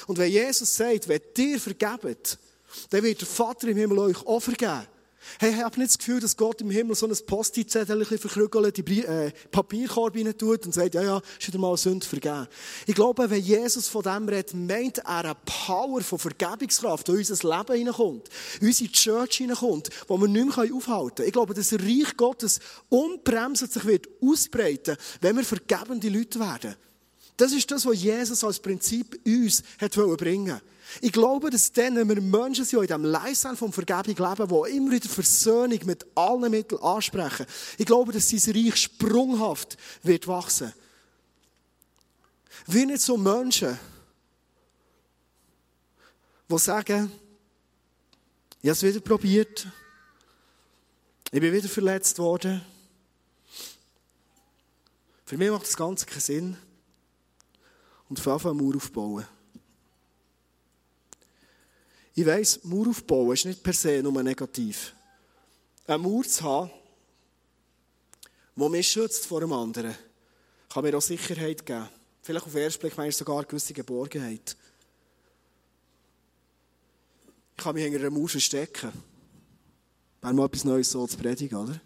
Und 0.07 0.17
wenn 0.17 0.31
Jesus 0.31 0.75
sagt, 0.75 1.07
wenn 1.07 1.21
dir 1.35 1.59
vergebt, 1.59 2.37
dann 2.89 3.03
wird 3.03 3.21
der 3.21 3.27
Vater 3.27 3.67
im 3.67 3.77
Himmel 3.77 3.99
euch 3.99 4.25
auch 4.25 4.39
vergeben. 4.39 4.87
Hey, 5.39 5.51
ich 5.51 5.63
habe 5.63 5.79
nicht 5.79 5.91
das 5.91 5.97
Gefühl, 5.97 6.19
dass 6.19 6.37
Gott 6.37 6.61
im 6.61 6.69
Himmel 6.69 6.95
so 6.95 7.07
ein 7.07 7.15
Post-it-Zettel 7.25 8.05
verkrügelt, 8.05 8.77
die 8.77 9.03
äh, 9.03 9.31
Papierkorb 9.51 10.15
rein 10.15 10.37
tut 10.37 10.65
und 10.65 10.73
sagt, 10.73 10.95
ja, 10.95 11.03
ja, 11.03 11.21
ist 11.39 11.47
wieder 11.47 11.59
mal 11.59 11.75
Sünde 11.77 12.05
vergeben. 12.05 12.47
Ich 12.85 12.95
glaube, 12.95 13.29
wenn 13.29 13.41
Jesus 13.41 13.87
von 13.87 14.03
dem 14.03 14.27
redet, 14.27 14.53
meint 14.53 14.99
er 14.99 15.07
eine 15.07 15.35
Power 15.45 16.01
von 16.01 16.19
Vergebungskraft, 16.19 17.07
die 17.07 17.11
in 17.11 17.17
unser 17.17 17.57
Leben 17.57 17.77
hineinkommt, 17.77 18.29
in 18.59 18.67
unsere 18.67 18.91
Church 18.91 19.37
hineinkommt, 19.37 19.89
wo 20.07 20.17
wir 20.17 20.27
nicht 20.27 20.57
mehr 20.57 20.73
aufhalten 20.73 21.15
können. 21.15 21.27
Ich 21.27 21.33
glaube, 21.33 21.53
das 21.53 21.73
Reich 21.73 22.17
Gottes 22.17 22.59
unbremsend 22.89 23.71
sich 23.71 23.85
wird 23.85 24.07
ausbreiten, 24.21 24.97
wenn 25.21 25.35
wir 25.35 25.43
vergebende 25.43 26.09
Leute 26.09 26.39
werden. 26.39 26.75
Das 27.37 27.51
ist 27.51 27.69
das, 27.71 27.85
was 27.85 28.01
Jesus 28.01 28.43
als 28.43 28.59
Prinzip 28.59 29.19
uns 29.25 29.63
hat 29.79 29.93
bringen 29.93 30.51
wollte. 30.51 30.72
Ich 31.01 31.11
glaube, 31.11 31.49
dass 31.49 31.71
dann, 31.71 31.95
wenn 31.95 32.09
wir 32.09 32.21
Menschen 32.21 32.65
sind, 32.65 32.79
die 32.79 32.83
in 32.83 32.87
diesem 32.87 33.05
Lifestyle 33.05 33.55
von 33.55 33.71
Vergebung 33.71 34.15
leben, 34.15 34.47
die 34.47 34.77
immer 34.77 34.91
wieder 34.91 35.09
Versöhnung 35.09 35.79
mit 35.85 36.05
allen 36.15 36.51
Mitteln 36.51 36.81
ansprechen, 36.81 37.45
ich 37.77 37.85
glaube, 37.85 38.11
dass 38.11 38.29
sein 38.29 38.55
Reich 38.55 38.77
sprunghaft 38.77 39.77
wird 40.03 40.27
wachsen. 40.27 40.73
Wir 42.67 42.85
nicht 42.85 43.01
so 43.01 43.17
Menschen, 43.17 43.77
die 46.49 46.57
sagen, 46.57 47.11
ich 48.61 48.69
habe 48.69 48.77
es 48.77 48.83
wieder 48.83 48.99
probiert, 48.99 49.67
ich 51.31 51.41
bin 51.41 51.51
wieder 51.51 51.67
verletzt 51.67 52.19
worden. 52.19 52.61
Für 55.25 55.37
mich 55.37 55.49
macht 55.49 55.63
das 55.63 55.75
Ganze 55.75 56.05
keinen 56.05 56.19
Sinn. 56.19 56.57
Und 58.07 58.19
für 58.19 58.33
eine 58.33 58.53
Mauer 58.53 58.75
aufbauen. 58.75 59.25
Ich 62.15 62.25
weiss, 62.25 62.63
Mauer 62.63 62.89
aufbauen 62.89 63.33
ist 63.33 63.45
nicht 63.45 63.63
per 63.63 63.73
se 63.73 64.03
nur 64.03 64.21
negativ. 64.21 64.93
Eine 65.87 65.97
Mauer 65.97 66.23
zu 66.23 66.43
haben, 66.43 66.71
die 68.55 68.69
mich 68.69 68.87
schützt 68.87 69.25
vor 69.25 69.41
einem 69.41 69.53
anderen, 69.53 69.95
kann 70.69 70.83
mir 70.83 70.95
auch 70.95 71.01
Sicherheit 71.01 71.65
geben. 71.65 71.89
Vielleicht 72.21 72.45
auf 72.45 72.51
den 72.51 72.61
ersten 72.61 72.81
Blick 72.81 72.97
meinst 72.97 73.17
sogar 73.17 73.43
gewisse 73.45 73.73
Geborgenheit. 73.73 74.55
Ich 77.57 77.63
kann 77.63 77.73
mich 77.73 77.83
hinter 77.83 77.99
einer 77.99 78.11
Mauer 78.11 78.29
verstecken. 78.29 78.91
Wäre 80.21 80.33
mal 80.33 80.45
etwas 80.45 80.63
Neues 80.63 80.91
so 80.91 81.05
zu 81.07 81.17
predigen, 81.17 81.57
oder? 81.57 81.81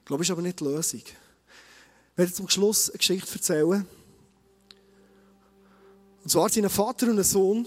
Ich 0.00 0.04
glaube, 0.04 0.22
das 0.22 0.28
ist 0.28 0.32
aber 0.32 0.42
nicht 0.42 0.60
die 0.60 0.64
Lösung. 0.64 1.00
Ich 1.00 1.14
werde 2.16 2.32
zum 2.32 2.48
Schluss 2.48 2.90
eine 2.90 2.98
Geschichte 2.98 3.34
erzählen. 3.34 3.86
Und 6.24 6.30
zwar 6.30 6.48
sind 6.48 6.64
ein 6.64 6.70
Vater 6.70 7.08
und 7.08 7.18
ein 7.18 7.24
Sohn 7.24 7.66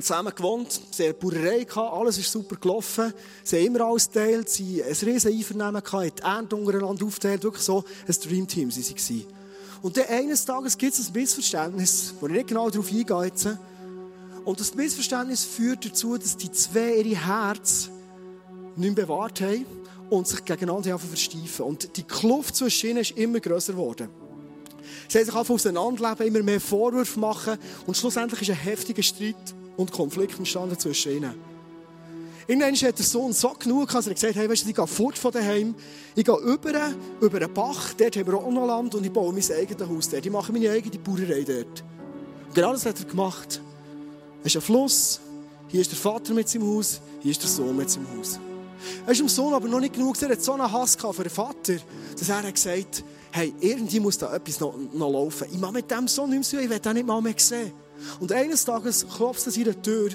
zusammen 0.00 0.34
gewohnt, 0.34 0.80
hatten 0.98 1.14
Bauerei, 1.18 1.66
alles 1.70 2.18
ist 2.18 2.30
super 2.30 2.56
gelaufen, 2.56 3.12
sie 3.42 3.58
haben 3.58 3.66
immer 3.66 3.86
alles 3.86 4.10
geteilt, 4.10 4.48
sie 4.48 4.82
ein 4.82 4.92
riesen 4.92 5.32
Einvernehmen, 5.32 5.82
gehabt, 5.82 6.18
die 6.18 6.22
Ernte 6.22 6.56
untereinander 6.56 7.04
aufgeteilt, 7.04 7.44
wirklich 7.44 7.62
so 7.62 7.84
ein 8.06 8.14
Dreamteam 8.14 8.70
waren 8.70 8.82
sie. 8.96 9.26
Und 9.82 9.96
dann 9.96 10.06
eines 10.06 10.44
Tages 10.44 10.78
gibt 10.78 10.94
es 10.94 11.08
ein 11.08 11.12
Missverständnis, 11.12 12.14
wo 12.18 12.26
ich 12.26 12.32
nicht 12.32 12.48
genau 12.48 12.70
darauf 12.70 12.90
eingehe 12.90 13.24
jetzt. 13.24 13.48
Und 14.44 14.58
das 14.58 14.74
Missverständnis 14.74 15.44
führt 15.44 15.84
dazu, 15.84 16.16
dass 16.16 16.36
die 16.36 16.50
zwei 16.50 16.96
ihre 16.96 17.26
Herzen 17.26 17.92
nicht 18.76 18.96
mehr 18.96 19.06
bewahrt 19.06 19.40
haben 19.42 19.66
und 20.10 20.26
sich 20.26 20.44
gegeneinander 20.44 20.98
versteifen. 20.98 21.66
Und 21.66 21.96
die 21.96 22.02
Kluft 22.02 22.56
zwischen 22.56 22.90
ihnen 22.90 23.00
ist 23.00 23.12
immer 23.12 23.40
grösser 23.40 23.74
geworden. 23.74 24.08
Sie 25.08 25.18
haben 25.18 25.26
sich 25.26 25.34
einfach 25.34 25.54
auseinanderleben, 25.54 26.26
immer 26.26 26.42
mehr 26.42 26.60
Vorwürfe 26.60 27.20
machen 27.20 27.58
und 27.86 27.96
schlussendlich 27.96 28.42
ist 28.42 28.50
ein 28.50 28.56
heftiger 28.56 29.02
Streit 29.02 29.54
und 29.76 29.92
Konflikt 29.92 30.38
entstanden 30.38 30.78
zwischen 30.78 31.16
ihnen. 31.16 31.34
Irgendwann 32.46 32.74
hat 32.74 32.98
der 32.98 33.06
Sohn 33.06 33.32
so 33.32 33.54
genug 33.58 33.88
gehabt, 33.88 33.94
dass 33.94 34.06
er 34.06 34.14
gesagt 34.14 34.34
hat, 34.34 34.42
hey, 34.42 34.50
weißt 34.50 34.64
du, 34.64 34.68
ich 34.68 34.74
gehe 34.74 34.86
fort 34.86 35.16
von 35.16 35.32
daheim, 35.32 35.74
ich 36.14 36.24
gehe 36.24 36.36
über, 36.36 36.92
über 37.20 37.38
einen 37.38 37.54
Bach, 37.54 37.94
dort 37.94 38.16
haben 38.16 38.26
wir 38.26 38.34
auch 38.34 38.50
noch 38.50 38.66
Land 38.66 38.94
und 38.94 39.04
ich 39.04 39.12
baue 39.12 39.32
mein 39.32 39.42
eigenes 39.50 39.88
Haus 39.88 40.10
dort. 40.10 40.26
Ich 40.26 40.32
mache 40.32 40.52
meine 40.52 40.70
eigene 40.70 40.98
Bauerei 40.98 41.42
dort. 41.42 41.82
Und 42.48 42.54
genau 42.54 42.72
das 42.72 42.84
hat 42.84 42.98
er 42.98 43.06
gemacht. 43.06 43.62
Es 44.40 44.48
ist 44.48 44.56
ein 44.56 44.62
Fluss, 44.62 45.20
hier 45.68 45.80
ist 45.80 45.90
der 45.90 45.98
Vater 45.98 46.34
mit 46.34 46.48
seinem 46.48 46.66
Haus, 46.66 47.00
hier 47.22 47.30
ist 47.30 47.42
der 47.42 47.48
Sohn 47.48 47.74
mit 47.74 47.88
seinem 47.88 48.06
Haus. 48.18 48.38
Er 49.06 49.12
ist 49.12 49.20
dem 49.20 49.28
Sohn 49.28 49.54
aber 49.54 49.66
noch 49.66 49.80
nicht 49.80 49.94
genug, 49.94 50.20
er 50.20 50.28
hat 50.28 50.42
so 50.42 50.52
einen 50.52 50.70
Hass 50.70 50.96
für 50.96 51.22
den 51.22 51.30
Vater, 51.30 51.76
dass 52.18 52.28
er 52.28 52.42
hat 52.42 52.54
gesagt 52.54 53.04
hey, 53.34 53.52
irgendwie 53.60 53.98
muss 53.98 54.16
da 54.16 54.32
etwas 54.32 54.60
noch, 54.60 54.74
noch 54.92 55.10
laufen. 55.10 55.48
Ich 55.50 55.58
mache 55.58 55.72
mit 55.72 55.90
dem 55.90 56.06
Sohn 56.06 56.30
nichts 56.30 56.52
mehr, 56.52 56.62
ich 56.62 56.70
will 56.70 56.78
den 56.78 56.94
nicht 56.94 57.06
mal 57.06 57.20
mehr 57.20 57.34
sehen. 57.36 57.72
Und 58.20 58.32
eines 58.32 58.64
Tages 58.64 59.06
klopft 59.08 59.46
es 59.46 59.54
an 59.54 59.60
ihre 59.60 59.80
Tür 59.80 60.10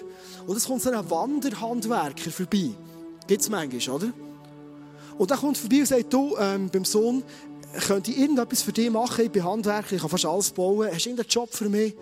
und 0.47 0.57
es 0.57 0.65
kommt 0.65 0.81
so 0.81 0.89
ein 0.89 1.09
Wanderhandwerker 1.09 2.31
vorbei. 2.31 2.71
Gibt 3.27 3.41
es 3.41 3.49
manchmal, 3.49 3.95
oder? 3.95 4.11
Und 5.17 5.29
der 5.29 5.37
kommt 5.37 5.57
vorbei 5.57 5.79
und 5.79 5.87
sagt, 5.87 6.13
du, 6.13 6.35
ähm, 6.37 6.69
beim 6.71 6.85
Sohn, 6.85 7.23
könnte 7.85 8.11
ich 8.11 8.17
irgendetwas 8.17 8.61
für 8.61 8.71
dich 8.71 8.89
machen? 8.89 9.25
Ich 9.25 9.31
bin 9.31 9.43
Handwerker, 9.43 9.95
ich 9.95 10.01
kann 10.01 10.09
fast 10.09 10.25
alles 10.25 10.49
bauen. 10.51 10.87
Hast 10.91 11.05
du 11.05 11.09
irgendeinen 11.09 11.29
Job 11.29 11.53
für 11.53 11.69
mich? 11.69 11.95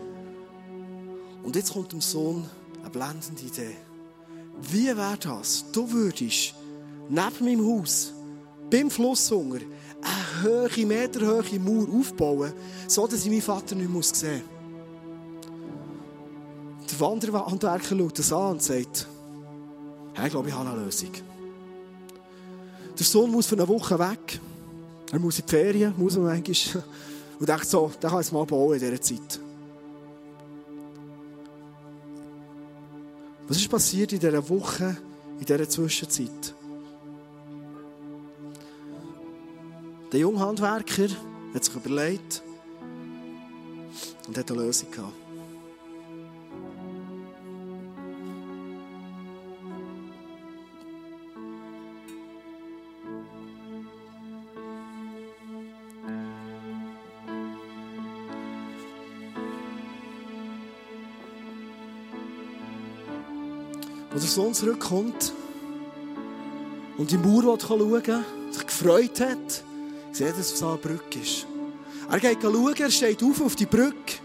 Und 1.43 1.55
jetzt 1.55 1.73
kommt 1.73 1.91
dem 1.91 2.01
Sohn 2.01 2.47
eine 2.81 2.89
blendende 2.89 3.41
Idee. 3.41 3.75
Wie 4.61 4.87
wäre 4.87 5.17
das? 5.19 5.65
Du 5.71 5.91
würdest 5.91 6.55
neben 7.09 7.45
meinem 7.45 7.65
Haus, 7.65 8.13
beim 8.69 8.89
Flusshunger, 8.89 9.59
eine 10.01 10.69
hohe, 10.69 10.85
meterhohe 10.85 11.59
Mauer 11.59 11.87
aufbauen, 11.99 12.53
so 12.87 13.07
dass 13.07 13.23
ich 13.23 13.29
meinen 13.29 13.41
Vater 13.41 13.75
nicht 13.75 14.15
sehen 14.15 14.41
muss. 14.43 14.56
Der 16.97 17.05
Wanderhandwerker 17.05 17.95
schaut 17.95 18.17
das 18.17 18.33
an 18.33 18.51
und 18.53 18.63
sagt, 18.63 19.07
ja, 20.15 20.25
ich 20.25 20.31
glaube, 20.31 20.49
ich 20.49 20.55
habe 20.55 20.67
eine 20.67 20.83
Lösung. 20.83 21.11
Der 22.97 23.05
Sohn 23.05 23.29
muss 23.29 23.45
für 23.45 23.53
eine 23.53 23.67
Woche 23.67 23.99
weg. 23.99 24.39
Er 25.11 25.19
muss 25.19 25.37
in 25.37 25.45
die 25.45 25.51
Ferien, 25.51 25.93
muss 25.95 26.17
man 26.17 26.25
manchmal. 26.25 26.83
Und 27.39 27.47
denkt 27.47 27.67
so, 27.67 27.91
der 28.01 28.09
kann 28.09 28.19
es 28.19 28.31
mal 28.31 28.45
bauen 28.45 28.73
in 28.73 28.79
dieser 28.79 28.99
Zeit. 28.99 29.39
Was 33.47 33.57
ist 33.57 33.69
passiert 33.69 34.13
in 34.13 34.19
dieser 34.19 34.49
Woche, 34.49 34.97
in 35.39 35.45
dieser 35.45 35.69
Zwischenzeit? 35.69 36.55
Der 40.11 40.19
junge 40.19 40.39
Handwerker 40.39 41.09
hat 41.53 41.63
sich 41.63 41.75
überlegt 41.75 42.41
und 44.27 44.35
hat 44.35 44.49
eine 44.49 44.63
Lösung 44.63 44.89
gehabt. 44.89 45.26
Als 64.17 64.25
der 64.25 64.33
Sohn 64.33 64.51
zurückkommt 64.51 65.31
und 66.97 67.11
die 67.11 67.19
Mauer 67.19 67.55
schauen 67.59 67.91
will, 67.91 68.25
sich 68.49 68.65
gefreut 68.65 69.19
hat, 69.21 69.63
sieht, 70.11 70.29
dass 70.29 70.53
es 70.53 70.63
eine 70.63 70.75
Brücke 70.77 71.19
ist. 71.19 71.45
Er 72.09 72.19
geht 72.19 72.41
schauen, 72.41 72.73
er 72.75 72.89
steht 72.89 73.21
auf 73.21 73.39
auf 73.39 73.55
die 73.55 73.67
Brücke. 73.67 74.15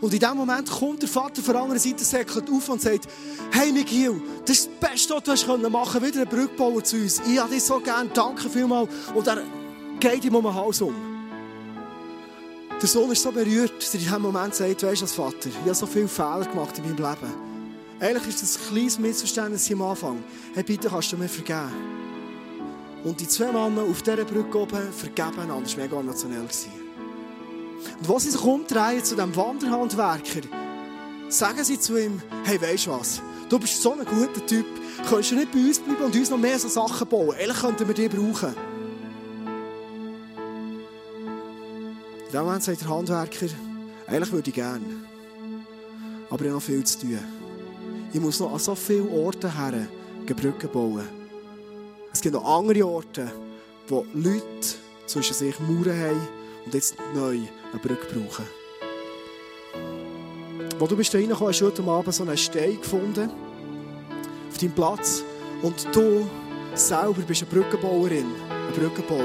Und 0.00 0.14
in 0.14 0.20
dem 0.20 0.36
Moment 0.36 0.70
kommt 0.70 1.02
der 1.02 1.08
Vater 1.08 1.42
von 1.42 1.54
der 1.54 1.62
anderen 1.62 1.80
Seite, 1.80 2.04
säckelt 2.04 2.48
auf 2.48 2.68
und 2.68 2.80
sagt, 2.80 3.08
hey 3.50 3.72
Miguel, 3.72 4.22
das 4.44 4.58
ist 4.58 4.70
das 4.80 4.88
Beste, 4.88 5.14
was 5.14 5.44
du 5.44 5.68
machen 5.68 6.00
konntest, 6.00 6.14
wieder 6.14 6.20
einen 6.20 6.30
Brückbauer 6.30 6.84
zu 6.84 6.98
uns. 6.98 7.20
Ich 7.28 7.40
habe 7.40 7.52
dich 7.52 7.64
so 7.64 7.80
gern, 7.80 8.08
danke 8.14 8.48
vielmals. 8.48 8.88
Und 9.16 9.26
er 9.26 9.42
geht 9.98 10.24
ihm 10.24 10.36
um 10.36 10.44
den 10.44 10.54
Hals 10.54 10.80
um. 10.80 10.94
Der 12.80 12.88
Sohn 12.88 13.10
ist 13.10 13.20
so 13.20 13.32
berührt, 13.32 13.82
dass 13.82 13.94
er 13.94 14.00
in 14.00 14.06
diesem 14.06 14.22
Moment 14.22 14.54
sagt, 14.54 14.84
weißt 14.84 15.02
du 15.02 15.06
Vater, 15.06 15.48
ich 15.48 15.56
habe 15.56 15.74
so 15.74 15.86
viele 15.86 16.06
Fehler 16.06 16.46
gemacht 16.48 16.78
in 16.78 16.84
meinem 16.84 16.98
Leben. 16.98 17.49
Eigentlich 18.00 18.28
ist 18.28 18.42
das 18.42 18.56
ein 18.56 18.72
kleines 18.72 18.98
Missverständnis 18.98 19.70
am 19.70 19.82
Anfang. 19.82 20.24
Hey, 20.54 20.62
bitte 20.62 20.88
kannst 20.88 21.12
du 21.12 21.18
mir 21.18 21.28
vergeben. 21.28 21.70
Und 23.04 23.20
die 23.20 23.28
zwei 23.28 23.52
Männer 23.52 23.82
auf 23.82 24.00
dieser 24.00 24.24
Brücke 24.24 24.58
oben 24.58 24.92
vergeben 24.92 25.38
einander. 25.38 25.62
Das 25.62 25.76
war 25.76 25.84
mega 25.84 26.00
emotionell. 26.00 26.40
Und 28.00 28.10
als 28.10 28.22
sie 28.24 28.30
sich 28.30 28.42
umdrehen 28.42 29.04
zu 29.04 29.14
diesem 29.14 29.36
Wanderhandwerker, 29.36 30.48
sagen 31.28 31.62
sie 31.62 31.78
zu 31.78 31.98
ihm, 31.98 32.22
hey, 32.44 32.60
weisst 32.60 32.86
du 32.86 32.90
was? 32.90 33.20
Du 33.50 33.58
bist 33.58 33.82
so 33.82 33.92
ein 33.92 34.04
guter 34.04 34.46
Typ. 34.46 34.66
Könntest 35.06 35.32
du 35.32 35.34
nicht 35.36 35.52
bei 35.52 35.58
uns 35.58 35.78
bleiben 35.78 36.04
und 36.04 36.16
uns 36.16 36.30
noch 36.30 36.38
mehr 36.38 36.58
so 36.58 36.68
Sachen 36.68 37.06
bauen? 37.06 37.34
Eigentlich 37.38 37.58
könnten 37.58 37.86
wir 37.86 37.94
dich 37.94 38.10
brauchen. 38.10 38.54
In 42.26 42.32
dem 42.32 42.44
Moment 42.44 42.62
sagt 42.62 42.80
der 42.80 42.88
Handwerker, 42.88 43.46
eigentlich 44.06 44.32
würde 44.32 44.48
ich 44.48 44.54
gerne. 44.54 44.84
Aber 46.30 46.40
ich 46.42 46.46
habe 46.46 46.54
noch 46.54 46.62
viel 46.62 46.84
zu 46.84 47.00
tun. 47.00 47.39
Ich 48.12 48.20
muss 48.20 48.40
noch 48.40 48.52
an 48.52 48.58
so 48.58 48.74
vielen 48.74 49.08
Orten 49.08 49.56
her 49.56 49.86
Brücken 50.26 50.70
bauen. 50.72 51.08
Es 52.12 52.20
gibt 52.20 52.34
noch 52.34 52.44
andere 52.44 52.86
Orte, 52.86 53.30
wo 53.88 54.06
Leute 54.14 54.44
zwischen 55.06 55.34
sich 55.34 55.58
Mauern 55.60 55.98
haben 55.98 56.28
und 56.64 56.74
jetzt 56.74 56.96
neu 57.14 57.38
eine 57.72 57.80
Brücke 57.82 58.06
brauchen. 58.06 58.44
Wo 60.78 60.86
du 60.86 60.96
bist 60.96 61.14
reingekommen, 61.14 61.48
hast 61.48 61.60
du 61.60 61.66
heute 61.66 61.82
Abend 61.82 62.14
so 62.14 62.22
einen 62.22 62.36
Stein 62.36 62.80
gefunden. 62.80 63.30
Auf 64.50 64.58
deinem 64.58 64.72
Platz. 64.72 65.24
Und 65.62 65.86
du 65.92 66.28
selber 66.74 67.22
bist 67.26 67.42
eine 67.42 67.50
Brückenbauerin, 67.50 68.26
ein 68.48 68.74
Brückenbauer 68.74 69.20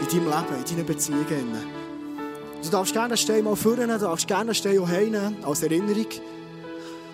in 0.00 0.08
deinem 0.08 0.24
Leben, 0.24 0.58
in 0.58 0.76
deinen 0.76 0.86
Beziehungen. 0.86 1.84
Du 2.62 2.70
darfst 2.70 2.92
gerne 2.92 3.08
einen 3.08 3.16
Stein 3.16 3.44
mal 3.44 3.56
führen, 3.56 3.88
du 3.88 3.98
darfst 3.98 4.26
gerne 4.26 4.42
einen 4.42 4.54
Stein 4.54 4.78
auch 4.78 4.88
heimnehmen, 4.88 5.36
als 5.42 5.62
Erinnerung. 5.62 6.06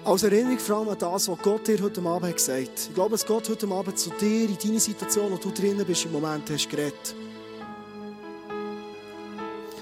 Als 0.03 0.23
Erinnerung 0.23 0.59
vor 0.59 0.79
allem 0.79 0.89
an 0.89 0.99
das, 0.99 1.29
was 1.29 1.39
Gott 1.41 1.69
dir 1.69 1.79
heute 1.83 2.01
Abend 2.01 2.35
gesagt 2.35 2.59
hat. 2.59 2.89
Ich 2.89 2.95
glaube, 2.95 3.11
dass 3.11 3.27
Gott 3.27 3.47
heute 3.51 3.69
Abend 3.69 3.99
zu 3.99 4.09
dir, 4.19 4.49
in 4.49 4.57
deine 4.57 4.81
Situation, 4.81 5.31
wo 5.31 5.37
du 5.37 5.51
drinnen 5.51 5.85
bist, 5.85 6.07
im 6.07 6.13
Moment 6.13 6.49
hast 6.49 6.71
geredet. 6.71 7.15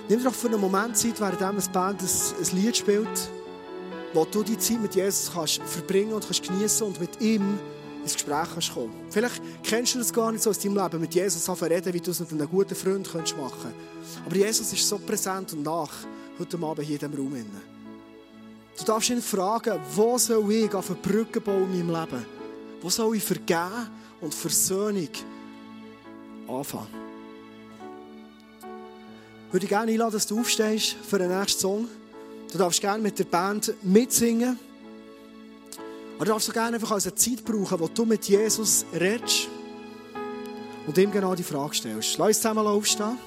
Nimm 0.09 0.25
doch 0.25 0.35
für 0.35 0.49
einen 0.49 0.61
Moment 0.61 0.97
Zeit, 0.97 1.21
während 1.21 1.41
eine 1.41 1.61
Band 1.73 2.03
ein, 2.03 2.57
Lied 2.57 2.77
spielt, 2.77 3.31
wo 4.13 4.25
du 4.25 4.43
die 4.43 4.59
Zeit 4.59 4.83
mit 4.83 4.97
Jesus 4.97 5.31
kannst 5.33 5.63
verbringen 5.63 6.13
und 6.13 6.25
kannst 6.25 6.43
genießen 6.43 6.85
und 6.85 6.99
mit 6.99 7.21
ihm 7.21 7.57
ins 8.03 8.15
Gespräch 8.15 8.49
kannst 8.53 8.75
kommen. 8.75 8.93
Vielleicht 9.11 9.41
kennst 9.63 9.95
du 9.95 9.99
das 10.01 10.13
gar 10.13 10.33
nicht 10.33 10.43
so 10.43 10.51
aus 10.51 10.59
deinem 10.59 10.83
Leben, 10.83 11.01
mit 11.01 11.15
Jesus 11.15 11.49
reden, 11.63 11.95
wie 11.95 12.01
du 12.01 12.11
es 12.11 12.19
mit 12.19 12.33
einem 12.33 12.49
guten 12.49 12.75
Freund 12.75 13.07
machen 13.15 13.29
könntest. 13.37 13.77
Aber 14.27 14.35
Jesus 14.35 14.73
ist 14.73 14.89
so 14.89 14.99
präsent 14.99 15.53
und 15.53 15.63
nach 15.63 15.93
heute 16.41 16.57
Abend 16.57 16.85
hier 16.85 17.01
in 17.01 17.13
diesem 17.13 17.15
Raum. 17.15 17.78
Du 18.79 18.85
darfst 18.85 19.11
ihn 19.11 19.21
fragen, 19.21 19.81
wo 19.95 20.17
soll 20.19 20.53
ich 20.53 20.73
auf 20.73 20.91
eine 20.91 21.01
Brücke 21.01 21.41
bauen 21.41 21.73
in 21.75 21.87
meinem 21.87 22.01
Leben? 22.01 22.25
Wo 22.81 22.89
soll 22.89 23.17
ich 23.17 23.25
vergeben 23.25 23.89
und 24.21 24.33
Versöhnung 24.33 25.09
anfangen? 26.47 26.87
Ich 29.49 29.53
würde 29.53 29.67
gerne 29.67 29.91
einladen, 29.91 30.13
dass 30.13 30.27
du 30.27 30.39
aufstehst 30.39 30.97
für 31.03 31.19
den 31.19 31.37
nächsten 31.37 31.61
Song. 31.61 31.89
Du 32.53 32.59
darfst 32.59 32.81
gerne 32.81 33.03
mit 33.03 33.19
der 33.19 33.25
Band 33.25 33.75
mitsingen. 33.83 34.59
Aber 36.17 36.25
du 36.25 36.31
darfst 36.33 36.49
auch 36.49 36.55
gerne 36.55 36.77
einfach 36.77 36.93
eine 36.93 37.15
Zeit 37.15 37.45
brauchen, 37.45 37.81
wo 37.81 37.89
du 37.89 38.05
mit 38.05 38.27
Jesus 38.27 38.85
redest 38.93 39.49
und 40.87 40.97
ihm 40.97 41.11
genau 41.11 41.35
die 41.35 41.43
Frage 41.43 41.75
stellst. 41.75 42.17
Lass 42.19 42.29
uns 42.29 42.37
zusammen 42.37 42.67
aufstehen. 42.67 43.19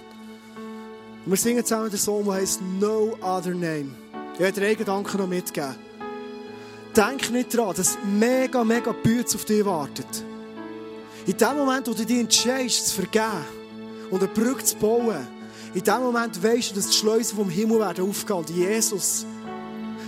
Und 1.25 1.31
wir 1.31 1.37
singen 1.37 1.65
zusammen 1.65 1.89
den 1.89 1.99
Song, 1.99 2.23
der 2.23 2.35
heißt 2.35 2.61
No 2.79 3.17
Other 3.21 3.53
Name. 3.53 4.10
Ich 4.41 4.43
werde 4.43 4.59
dir 4.59 4.67
einen 4.69 4.77
Gedanken 4.77 5.17
noch 5.19 5.27
mitgeben. 5.27 5.75
Denk 6.97 7.29
nicht 7.29 7.55
daran, 7.55 7.75
dass 7.75 7.95
mega, 8.03 8.63
mega 8.63 8.91
Bütze 8.91 9.37
auf 9.37 9.45
dich 9.45 9.63
wartet. 9.63 10.23
In 11.27 11.37
dem 11.37 11.57
Moment, 11.57 11.87
wo 11.87 11.93
du 11.93 12.03
dich 12.03 12.21
entscheidest, 12.21 12.87
zu 12.87 12.95
vergeben 12.95 13.45
und 14.09 14.23
eine 14.23 14.31
Brücke 14.31 14.63
zu 14.63 14.77
bauen, 14.77 15.27
in 15.75 15.83
dem 15.83 15.99
Moment 15.99 16.41
weißt 16.41 16.71
du, 16.71 16.75
dass 16.77 16.87
die 16.87 16.95
Schleusen 16.95 17.37
vom 17.37 17.51
Himmel 17.51 17.81
werden 17.81 18.09
aufgehen 18.09 18.37
und 18.37 18.49
Jesus, 18.49 19.27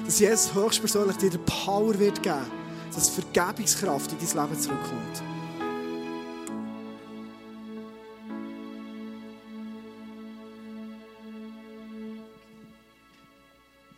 dass 0.03 0.17
Jesus 0.17 0.51
höchstpersönlich 0.55 1.17
dir 1.17 1.29
die 1.29 1.37
Power 1.37 1.99
wird 1.99 2.23
geben, 2.23 2.47
dass 2.91 3.09
Vergebungskraft 3.09 4.13
in 4.13 4.17
dein 4.17 4.47
Leben 4.47 4.59
zurückkommt. 4.59 5.32